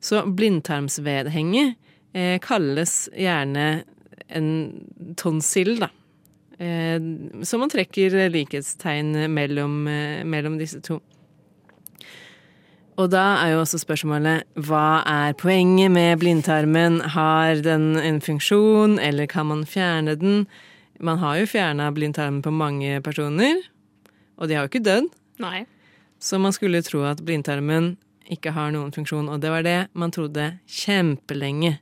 Så 0.00 0.22
blindtarmsvedhenge 0.24 1.74
eh, 2.14 2.36
kalles 2.40 3.08
gjerne 3.16 3.84
en 4.30 4.50
tonsill, 5.20 5.76
da. 5.82 5.90
Eh, 6.60 7.00
så 7.42 7.60
man 7.60 7.72
trekker 7.72 8.16
likhetstegn 8.32 9.26
mellom, 9.32 9.86
eh, 9.88 10.24
mellom 10.24 10.58
disse 10.60 10.80
to. 10.84 11.00
Og 13.00 13.08
da 13.08 13.22
er 13.40 13.54
jo 13.54 13.62
også 13.62 13.78
spørsmålet 13.80 14.44
hva 14.60 15.00
er 15.08 15.36
poenget 15.40 15.92
med 15.92 16.18
blindtarmen? 16.20 17.00
Har 17.14 17.62
den 17.64 17.94
en 17.96 18.20
funksjon, 18.20 18.98
eller 19.00 19.26
kan 19.30 19.48
man 19.48 19.64
fjerne 19.64 20.18
den? 20.20 20.42
Man 21.00 21.20
har 21.22 21.38
jo 21.40 21.48
fjerna 21.48 21.88
blindtarmen 21.96 22.42
på 22.44 22.52
mange 22.52 23.00
personer, 23.04 23.62
og 24.36 24.48
de 24.48 24.56
har 24.56 24.66
jo 24.66 24.70
ikke 24.72 24.84
dødd. 24.84 25.08
Nei. 25.40 25.64
Så 26.20 26.36
man 26.40 26.52
skulle 26.52 26.82
tro 26.84 27.02
at 27.08 27.22
blindtarmen 27.24 27.94
ikke 28.30 28.52
har 28.54 28.72
noen 28.74 28.92
funksjon, 28.94 29.30
og 29.32 29.40
det 29.42 29.52
var 29.52 29.64
det 29.66 29.78
man 29.96 30.12
trodde 30.14 30.52
kjempelenge. 30.68 31.78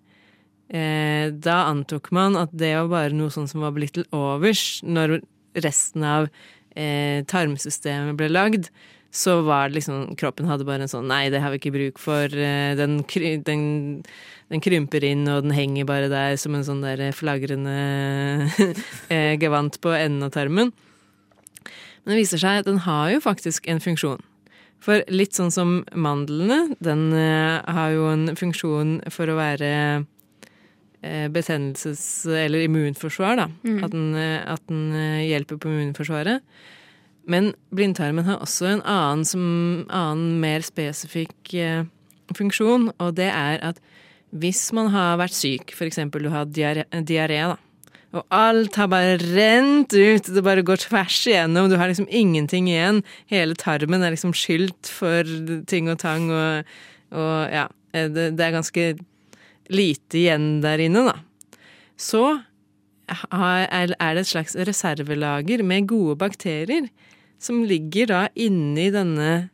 Eh, 0.69 1.33
da 1.33 1.63
antok 1.71 2.11
man 2.15 2.37
at 2.39 2.53
det 2.53 2.75
var 2.77 2.93
bare 2.93 3.17
noe 3.17 3.33
sånt 3.33 3.51
som 3.51 3.65
var 3.65 3.73
blitt 3.77 3.97
til 3.97 4.05
overs 4.15 4.83
når 4.85 5.19
resten 5.57 6.05
av 6.05 6.29
eh, 6.77 7.25
tarmsystemet 7.29 8.19
ble 8.19 8.31
lagd. 8.31 8.69
Så 9.11 9.39
var 9.47 9.69
det 9.71 9.79
liksom 9.79 10.17
Kroppen 10.21 10.47
hadde 10.51 10.67
bare 10.69 10.85
en 10.85 10.91
sånn 10.91 11.07
Nei, 11.09 11.31
det 11.33 11.41
har 11.41 11.49
vi 11.55 11.57
ikke 11.63 11.73
bruk 11.73 11.99
for. 12.03 12.29
eh, 12.29 12.75
Den, 12.77 12.99
den, 13.47 13.63
den 14.53 14.61
krymper 14.65 15.05
inn, 15.05 15.23
og 15.33 15.47
den 15.47 15.55
henger 15.57 15.89
bare 15.89 16.11
der 16.13 16.37
som 16.37 16.55
en 16.55 16.65
sånn 16.67 16.83
der 16.85 17.01
flagrende 17.17 17.73
eh, 19.09 19.33
gevant 19.41 19.81
på 19.81 19.95
enden 19.97 20.27
av 20.29 20.35
tarmen. 20.37 20.73
Men 22.05 22.15
det 22.15 22.21
viser 22.21 22.41
seg 22.45 22.61
at 22.61 22.69
den 22.69 22.85
har 22.85 23.11
jo 23.15 23.21
faktisk 23.25 23.67
en 23.69 23.81
funksjon. 23.81 24.21
For 24.85 25.03
litt 25.11 25.35
sånn 25.35 25.51
som 25.51 25.73
mandlene, 25.97 26.77
den 26.85 27.09
eh, 27.17 27.65
har 27.65 27.91
jo 27.97 28.07
en 28.13 28.29
funksjon 28.39 28.99
for 29.11 29.29
å 29.33 29.41
være 29.41 29.73
betennelses- 31.31 32.27
eller 32.27 32.65
immunforsvar, 32.67 33.37
da. 33.39 33.45
Mm. 33.63 33.85
At 33.87 33.93
den, 33.93 34.07
at 34.19 34.63
den 34.67 34.89
hjelper 35.29 35.61
på 35.63 35.71
immunforsvaret. 35.71 36.43
Men 37.29 37.53
blindtarmen 37.77 38.25
har 38.25 38.41
også 38.41 38.71
en 38.73 38.83
annen, 38.89 39.25
som, 39.29 39.45
annen 39.93 40.39
mer 40.41 40.65
spesifikk 40.65 41.53
eh, 41.55 41.85
funksjon, 42.37 42.89
og 42.97 43.17
det 43.19 43.29
er 43.29 43.61
at 43.65 43.81
hvis 44.37 44.67
man 44.77 44.91
har 44.93 45.17
vært 45.21 45.37
syk, 45.37 45.73
eksempel 45.87 46.27
du 46.27 46.31
har 46.33 46.49
diaré, 46.49 47.45
og 48.17 48.25
alt 48.33 48.77
har 48.81 48.89
bare 48.89 49.19
rent 49.21 49.93
ut, 49.93 50.29
det 50.33 50.45
bare 50.45 50.65
går 50.65 50.81
tvers 50.87 51.21
igjennom, 51.29 51.69
du 51.69 51.77
har 51.81 51.91
liksom 51.91 52.09
ingenting 52.09 52.71
igjen, 52.71 53.03
hele 53.29 53.57
tarmen 53.61 54.05
er 54.05 54.15
liksom 54.15 54.33
skylt 54.37 54.89
for 54.89 55.29
ting 55.69 55.91
og 55.93 56.01
tang, 56.01 56.31
og, 56.33 56.77
og 57.13 57.53
ja, 57.53 57.67
det, 57.93 58.31
det 58.39 58.47
er 58.47 58.57
ganske 58.57 58.87
lite 59.69 60.21
igjen 60.23 60.63
der 60.65 60.81
inne, 60.81 61.11
da. 61.11 61.19
så 62.01 62.25
er 63.09 63.93
det 63.93 64.25
et 64.25 64.29
slags 64.29 64.57
reservelager 64.69 65.63
med 65.65 65.89
gode 65.89 66.17
bakterier 66.21 66.89
som 67.39 67.63
ligger 67.65 68.07
da 68.11 68.25
inni 68.35 68.89
denne 68.95 69.51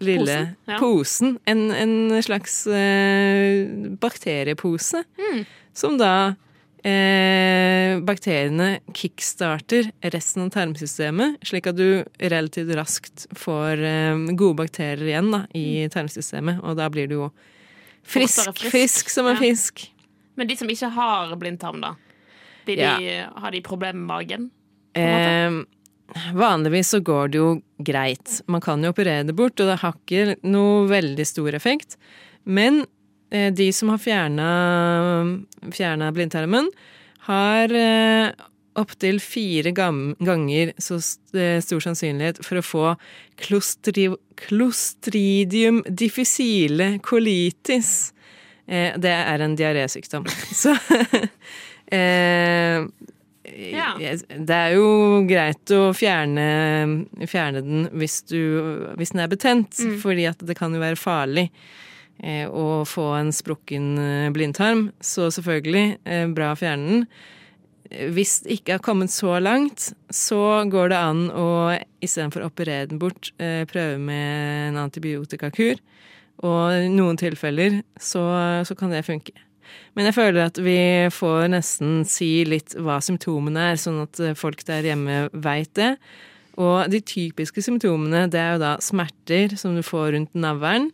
lille 0.00 0.26
Posen, 0.26 0.56
ja. 0.68 0.78
posen. 0.78 1.32
En, 1.50 1.70
en 1.74 2.22
slags 2.22 2.66
eh, 2.66 3.66
bakteriepose 3.98 5.04
Mm. 5.18 5.44
som 5.74 5.96
da 5.98 6.12
eh, 6.86 7.98
bakteriene 8.06 8.78
kickstarter 8.94 9.90
resten 10.14 10.46
av 10.46 10.52
tarmsystemet, 10.54 11.38
slik 11.46 11.66
at 11.70 11.78
du 11.78 12.04
relativt 12.22 12.72
raskt 12.78 13.26
får 13.38 13.82
eh, 13.82 14.24
gode 14.38 14.58
bakterier 14.62 15.10
igjen 15.10 15.30
da, 15.34 15.42
i 15.58 15.86
tarmsystemet, 15.92 16.62
og 16.62 16.78
da 16.78 16.88
blir 16.94 17.08
du 17.10 17.16
jo 17.20 17.30
frisk, 18.08 18.44
frisk. 18.54 18.70
Frisk, 18.72 19.10
som 19.12 19.26
en 19.30 19.36
Ja. 19.36 19.42
fisk. 19.42 19.88
Men 20.38 20.46
de 20.46 20.54
som 20.56 20.70
ikke 20.70 20.88
har 20.94 21.34
blindtarm, 21.36 21.80
da? 21.82 21.96
De, 22.68 22.76
Har 22.78 23.50
de 23.50 23.60
problemer 23.64 23.98
med 23.98 24.06
magen? 24.06 24.50
Eh, 24.94 25.64
vanligvis 26.34 26.88
så 26.94 27.00
går 27.04 27.32
det 27.32 27.40
jo 27.40 27.48
greit. 27.84 28.40
Man 28.48 28.62
kan 28.64 28.84
jo 28.84 28.92
operere 28.92 29.26
det 29.28 29.36
bort, 29.36 29.60
og 29.60 29.70
det 29.70 29.80
har 29.82 29.96
ikke 29.96 30.36
noe 30.48 30.86
veldig 30.90 31.26
stor 31.28 31.56
effekt. 31.56 31.98
Men 32.48 32.84
eh, 33.30 33.52
de 33.52 33.70
som 33.76 33.88
har 33.92 34.00
fjerna, 34.02 34.48
blindtarmen, 36.16 36.70
har 37.28 37.74
eh, 37.76 38.30
opptil 38.78 39.18
fire 39.20 39.72
ganger 39.74 40.72
så 40.80 41.00
eh, 41.36 41.58
stor 41.64 41.80
sannsynlighet 41.84 42.40
for 42.46 42.60
å 42.60 42.64
få 42.64 42.94
klostri, 43.42 44.08
klostridium 44.48 45.82
difficile 45.88 46.98
colitis. 47.04 48.14
Det 48.68 49.08
er 49.08 49.40
en 49.40 49.56
diarésykdom. 49.56 50.26
Så 50.62 50.76
Ja. 53.56 53.92
Det 53.98 54.54
er 54.54 54.76
jo 54.76 55.24
greit 55.28 55.72
å 55.74 55.90
fjerne, 55.96 56.46
fjerne 57.30 57.62
den 57.64 57.88
hvis, 57.98 58.20
du, 58.30 58.40
hvis 58.98 59.14
den 59.14 59.24
er 59.24 59.32
betent, 59.32 59.80
fordi 60.02 60.28
at 60.30 60.42
det 60.44 60.58
kan 60.58 60.74
jo 60.74 60.82
være 60.82 61.00
farlig 61.00 61.48
eh, 62.22 62.46
å 62.48 62.84
få 62.88 63.10
en 63.18 63.32
sprukken 63.34 63.90
eh, 64.02 64.28
blindtarm. 64.34 64.88
Så 65.00 65.30
selvfølgelig, 65.34 65.98
eh, 66.04 66.26
bra 66.34 66.52
å 66.54 66.60
fjerne 66.60 66.92
den. 66.92 67.04
Hvis 68.12 68.42
det 68.44 68.58
ikke 68.58 68.76
har 68.76 68.84
kommet 68.84 69.12
så 69.14 69.38
langt, 69.40 69.90
så 70.12 70.60
går 70.68 70.90
det 70.92 70.98
an 71.00 71.22
å 71.32 71.48
istedenfor 72.04 72.44
å 72.44 72.50
operere 72.50 72.90
den 72.90 73.00
bort, 73.00 73.30
eh, 73.40 73.64
prøve 73.70 73.96
med 74.02 74.68
en 74.68 74.82
antibiotikakur. 74.84 75.80
Og 76.44 76.84
i 76.84 76.90
noen 76.92 77.16
tilfeller 77.18 77.80
så, 77.98 78.22
så 78.62 78.76
kan 78.78 78.92
det 78.92 79.06
funke. 79.08 79.34
Men 79.96 80.08
jeg 80.08 80.16
føler 80.16 80.48
at 80.48 80.60
vi 80.62 80.78
får 81.14 81.48
nesten 81.52 82.00
si 82.08 82.44
litt 82.48 82.76
hva 82.78 83.00
symptomene 83.04 83.72
er, 83.72 83.80
sånn 83.80 84.02
at 84.04 84.20
eh, 84.22 84.36
folk 84.38 84.64
der 84.68 84.86
hjemme 84.90 85.26
veit 85.32 85.72
det. 85.78 85.94
Og 86.58 86.90
de 86.90 87.00
typiske 87.04 87.62
symptomene, 87.62 88.26
det 88.30 88.40
er 88.40 88.56
jo 88.56 88.64
da 88.64 88.72
smerter 88.82 89.54
som 89.58 89.76
du 89.78 89.84
får 89.86 90.12
rundt 90.16 90.34
navlen. 90.38 90.90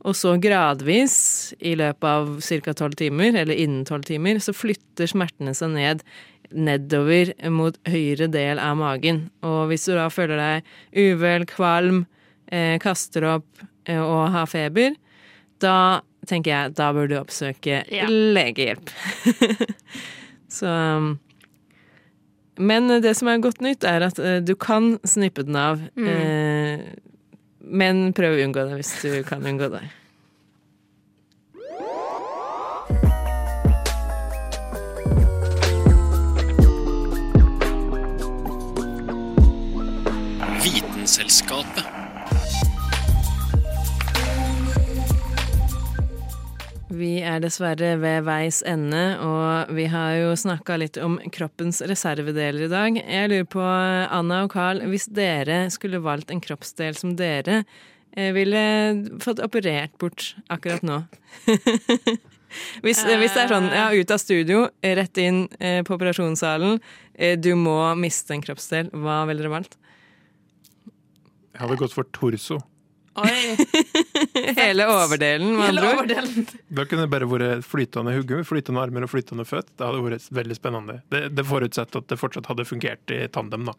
Og 0.00 0.16
så 0.16 0.32
gradvis, 0.40 1.14
i 1.60 1.74
løpet 1.76 2.06
av 2.08 2.30
ca. 2.40 2.74
tolv 2.74 2.96
timer, 2.96 3.36
eller 3.36 3.54
innen 3.54 3.84
tolv 3.84 4.06
timer, 4.08 4.40
så 4.40 4.54
flytter 4.56 5.10
smertene 5.10 5.52
seg 5.56 5.74
ned 5.74 6.04
nedover 6.50 7.30
mot 7.52 7.76
høyre 7.86 8.26
del 8.32 8.58
av 8.58 8.78
magen. 8.80 9.28
Og 9.46 9.68
hvis 9.70 9.86
du 9.86 9.94
da 9.94 10.08
føler 10.10 10.40
deg 10.40 10.72
uvel, 10.98 11.46
kvalm, 11.46 12.04
eh, 12.50 12.74
kaster 12.82 13.28
opp 13.36 13.62
eh, 13.86 14.00
og 14.00 14.32
har 14.34 14.48
feber, 14.50 14.96
da 15.62 16.00
tenker 16.28 16.50
jeg 16.52 16.74
da 16.78 16.90
bør 16.96 17.08
du 17.10 17.16
oppsøke 17.20 17.82
Ja. 17.92 18.08
legehjelp. 18.10 18.90
så 20.58 20.66
um, 20.98 21.12
Men 22.60 22.88
det 23.00 23.14
som 23.16 23.28
er 23.32 23.40
godt 23.40 23.62
nytt, 23.64 23.84
er 23.88 24.04
at 24.10 24.18
eh, 24.18 24.40
du 24.44 24.54
kan 24.54 24.98
snippe 25.08 25.46
den 25.46 25.56
av. 25.56 25.80
Eh, 25.96 26.82
men 27.60 28.12
prøv 28.12 28.36
å 28.36 28.44
unngå 28.44 28.66
det 28.68 28.80
hvis 28.82 28.92
du 29.00 29.22
kan 29.24 29.46
unngå 29.46 29.70
det. 29.72 29.84
Vitenselskapet. 40.64 41.99
Vi 47.00 47.20
er 47.24 47.38
dessverre 47.40 47.94
ved 48.00 48.26
veis 48.26 48.58
ende, 48.66 49.02
og 49.24 49.70
vi 49.76 49.86
har 49.88 50.18
jo 50.18 50.32
snakka 50.36 50.76
litt 50.82 50.98
om 51.00 51.16
kroppens 51.32 51.80
reservedeler 51.88 52.66
i 52.66 52.72
dag. 52.72 52.98
Jeg 53.00 53.30
lurer 53.30 53.46
på, 53.48 53.62
Anna 53.64 54.42
og 54.44 54.52
Carl, 54.52 54.82
hvis 54.90 55.06
dere 55.08 55.62
skulle 55.72 56.02
valgt 56.04 56.32
en 56.34 56.42
kroppsdel 56.44 56.98
som 56.98 57.14
dere 57.16 57.62
eh, 58.12 58.34
ville 58.36 58.64
fått 59.24 59.40
operert 59.40 59.96
bort 60.02 60.34
akkurat 60.52 60.84
nå 60.84 60.98
hvis, 62.84 63.00
hvis 63.06 63.32
det 63.36 63.44
er 63.46 63.52
sånn, 63.54 63.70
ja, 63.72 63.86
ut 63.94 64.12
av 64.12 64.20
studio, 64.20 64.66
rett 65.00 65.22
inn 65.22 65.46
eh, 65.56 65.80
på 65.86 65.96
operasjonssalen, 65.96 66.82
eh, 67.14 67.38
du 67.40 67.54
må 67.56 67.78
miste 67.96 68.36
en 68.36 68.44
kroppsdel, 68.44 68.92
hva 68.92 69.22
ville 69.30 69.40
dere 69.40 69.54
valgt? 69.54 69.78
Jeg 71.54 71.64
hadde 71.64 71.80
gått 71.80 71.96
for 71.96 72.12
torso. 72.16 72.60
Oi! 73.18 73.56
Hele 74.60 74.86
overdelen, 74.86 75.56
med 75.56 75.66
Hele 75.66 75.82
andre 75.82 76.22
ord. 76.22 76.52
Da 76.70 76.84
kunne 76.86 77.06
det 77.06 77.10
bare 77.12 77.26
vært 77.30 77.66
flytende 77.66 78.14
hugge, 78.14 78.42
flytende 78.46 78.82
armer 78.84 79.06
og 79.06 79.10
flytende 79.10 79.46
føtt. 79.48 79.72
Det 79.74 79.86
hadde 79.88 80.02
vært 80.06 80.28
veldig 80.38 80.56
spennende. 80.58 81.00
Det, 81.10 81.24
det 81.34 81.44
forutsetter 81.48 82.04
at 82.04 82.10
det 82.12 82.20
fortsatt 82.20 82.46
hadde 82.52 82.66
fungert 82.68 83.14
i 83.16 83.24
tandem, 83.34 83.66
da. 83.72 83.74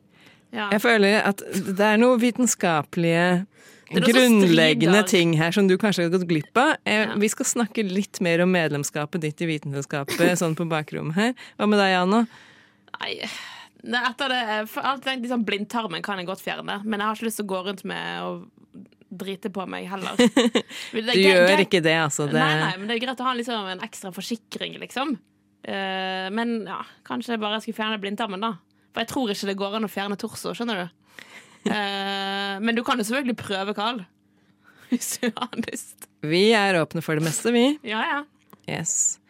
Ja. 0.51 0.67
Jeg 0.75 0.81
føler 0.83 1.21
at 1.23 1.39
det 1.63 1.85
er 1.93 1.99
noe 2.01 2.17
vitenskapelige 2.19 3.45
grunnleggende 3.91 5.03
ting 5.07 5.33
her 5.39 5.51
som 5.55 5.67
du 5.67 5.77
kanskje 5.79 6.05
har 6.05 6.13
gått 6.13 6.27
glipp 6.27 6.57
av. 6.59 6.75
Eh, 6.83 7.05
Ja. 7.07 7.15
Vi 7.19 7.29
skal 7.31 7.45
snakke 7.47 7.83
litt 7.87 8.19
mer 8.23 8.43
om 8.43 8.51
medlemskapet 8.51 9.21
ditt 9.23 9.41
i 9.41 9.47
Vitenskapet 9.47 10.37
sånn 10.39 10.55
på 10.55 10.67
bakrommet 10.67 11.15
her. 11.15 11.33
Hva 11.57 11.67
med 11.71 11.79
deg, 11.79 11.95
Anna? 12.03 12.25
Nei, 12.99 13.15
Nei, 13.81 14.01
etter 14.11 14.29
det 14.29 14.41
for 14.69 14.85
alt 14.85 15.07
liksom, 15.09 15.41
Blindtarmen 15.47 16.03
kan 16.05 16.19
jeg 16.21 16.27
godt 16.27 16.43
fjerne, 16.43 16.81
men 16.85 16.99
jeg 16.99 17.07
har 17.07 17.15
ikke 17.17 17.25
lyst 17.25 17.39
til 17.41 17.47
å 17.47 17.49
gå 17.49 17.61
rundt 17.65 17.83
med 17.89 18.21
og 18.27 18.43
drite 19.11 19.51
på 19.53 19.65
meg 19.69 19.89
heller. 19.91 20.15
Er 20.21 21.11
Du 21.11 21.19
gjør 21.19 21.63
ikke 21.65 21.83
det, 21.83 21.97
altså. 21.99 22.27
Det, 22.31 22.39
Nei, 22.39 22.55
nei, 22.61 22.71
men 22.79 22.89
det 22.89 22.97
er 22.97 23.03
greit 23.03 23.21
å 23.21 23.27
ha 23.27 23.35
liksom, 23.37 23.69
en 23.73 23.83
ekstra 23.85 24.13
forsikring, 24.15 24.77
liksom. 24.81 25.17
Uh, 25.67 26.27
men 26.33 26.61
ja, 26.65 26.79
kanskje 27.07 27.35
jeg 27.35 27.43
bare 27.43 27.61
skulle 27.61 27.77
fjerne 27.77 27.99
blindtarmen, 28.01 28.41
da. 28.41 28.55
For 28.91 29.03
jeg 29.03 29.11
tror 29.11 29.31
ikke 29.33 29.51
det 29.51 29.57
går 29.59 29.77
an 29.77 29.87
å 29.87 29.91
fjerne 29.91 30.19
torso, 30.19 30.55
skjønner 30.57 30.81
du. 30.81 30.97
Uh, 31.67 32.57
men 32.63 32.73
du 32.77 32.83
kan 32.87 32.99
jo 32.99 33.05
selvfølgelig 33.07 33.37
prøve, 33.39 33.75
Carl. 33.77 34.03
Hvis 34.91 35.17
du 35.21 35.29
har 35.29 35.55
lyst. 35.67 36.09
Vi 36.25 36.49
er 36.57 36.81
åpne 36.81 37.03
for 37.05 37.19
det 37.19 37.25
meste, 37.25 37.53
vi. 37.55 37.65
Ja, 37.87 38.03
ja. 38.07 38.21
Yes. 38.69 39.20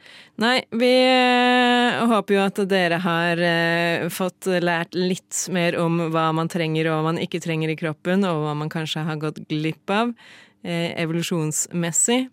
Nei, 0.42 0.62
vi 0.74 0.90
eh, 1.06 2.00
håper 2.10 2.36
jo 2.38 2.42
at 2.44 2.62
dere 2.72 2.98
har 3.04 3.42
eh, 3.46 4.08
fått 4.14 4.48
lært 4.64 4.96
litt 4.98 5.44
mer 5.54 5.78
om 5.82 6.00
hva 6.14 6.30
man 6.36 6.50
trenger 6.52 6.90
og 6.90 6.98
hva 6.98 7.08
man 7.12 7.22
ikke 7.22 7.42
trenger 7.44 7.74
i 7.74 7.78
kroppen, 7.80 8.26
og 8.26 8.46
hva 8.46 8.56
man 8.58 8.72
kanskje 8.72 9.06
har 9.06 9.20
gått 9.22 9.42
glipp 9.52 9.92
av 9.94 10.14
eh, 10.64 10.92
evolusjonsmessig. 11.04 12.24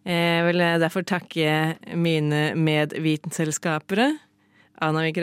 Jeg 0.00 0.44
vil 0.46 0.62
derfor 0.80 1.04
takke 1.04 1.74
mine 1.92 2.54
medvitenselskapere. 2.56 4.14
Anna 4.80 5.02
Vik 5.04 5.20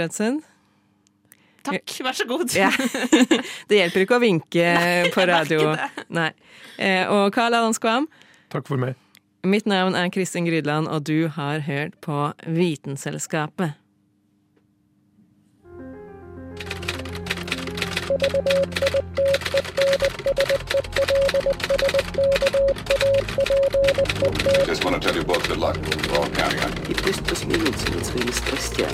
Takk, 1.67 1.97
vær 2.05 2.15
så 2.15 2.27
god. 2.29 2.53
Ja. 2.55 2.69
Det 3.69 3.81
hjelper 3.81 4.05
ikke 4.05 4.19
å 4.19 4.23
vinke 4.23 4.69
på 5.13 5.23
jeg 5.23 5.29
radio. 5.29 5.73
Nei. 6.15 6.29
Eh, 6.77 7.03
Og 7.11 7.33
Karl 7.35 7.57
Adam 7.57 7.75
Skvam. 7.75 8.07
Takk 8.53 8.69
for 8.69 8.79
meg. 8.79 8.95
Mitt 9.47 9.63
navn 9.65 9.95
er 9.95 10.09
Kristin 10.11 10.43
Grydland, 10.43 10.89
og 10.91 11.05
du 11.07 11.29
har 11.31 11.61
hørt 11.63 11.93
på 12.03 12.33
Vitenselskapet. 12.51 13.77
Just 24.66 24.84
want 24.84 24.94
to 24.96 25.00
tell 25.00 25.14
you 25.14 25.24
both 25.24 25.46
good 25.48 25.58
luck. 25.58 25.76
We're 26.08 26.16
all 26.18 26.28
counting 26.30 26.60
on 26.60 26.72
you. 26.72 26.90
И 26.90 26.94
пусть 26.94 27.22
посмеются 27.24 27.92
над 27.92 28.06
своими 28.06 28.30
страстями. 28.30 28.92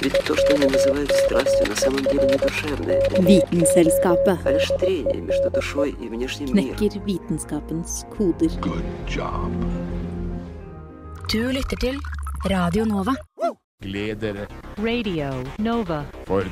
Ведь 0.00 0.18
то, 0.24 0.36
что 0.36 0.54
они 0.54 0.66
называют 0.66 1.10
страстью, 1.12 1.66
на 1.68 1.76
самом 1.76 2.02
деле 2.04 2.26
не 2.28 2.36
душевное, 2.36 3.00
Vitenselskapet 3.10 4.38
а 4.44 4.52
лишь 4.52 4.68
трение 4.78 5.20
между 5.22 5.50
душой 5.50 5.90
и 5.90 6.08
внешним 6.08 6.54
миром. 6.54 6.76
knekker 6.76 6.98
vitenskapens 7.04 8.04
koder. 8.16 8.50
Good 8.60 8.84
job. 9.08 9.50
Du 11.32 11.50
lytter 11.50 11.76
til 11.80 11.98
Radio 12.44 12.84
Nova. 12.84 13.14
Gled 13.80 14.18
dere, 14.20 14.46
Radio 14.76 15.42
Nova. 15.58 16.04
for 16.26 16.44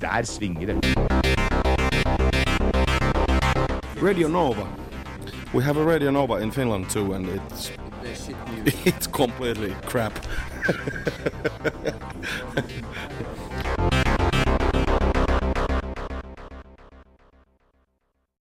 der 0.00 0.22
svinger 0.22 0.66
det. 0.66 0.96
Radio 4.02 4.28
Nova. 4.28 4.66
We 5.54 5.62
have 5.62 5.80
a 5.80 5.84
Radio 5.84 6.10
Nova 6.10 6.36
in 6.36 6.52
Finland 6.52 6.90
too, 6.90 7.14
and 7.14 7.28
it's 7.28 7.70
It's 8.84 9.06
completely 9.06 9.74
crap. 9.86 10.12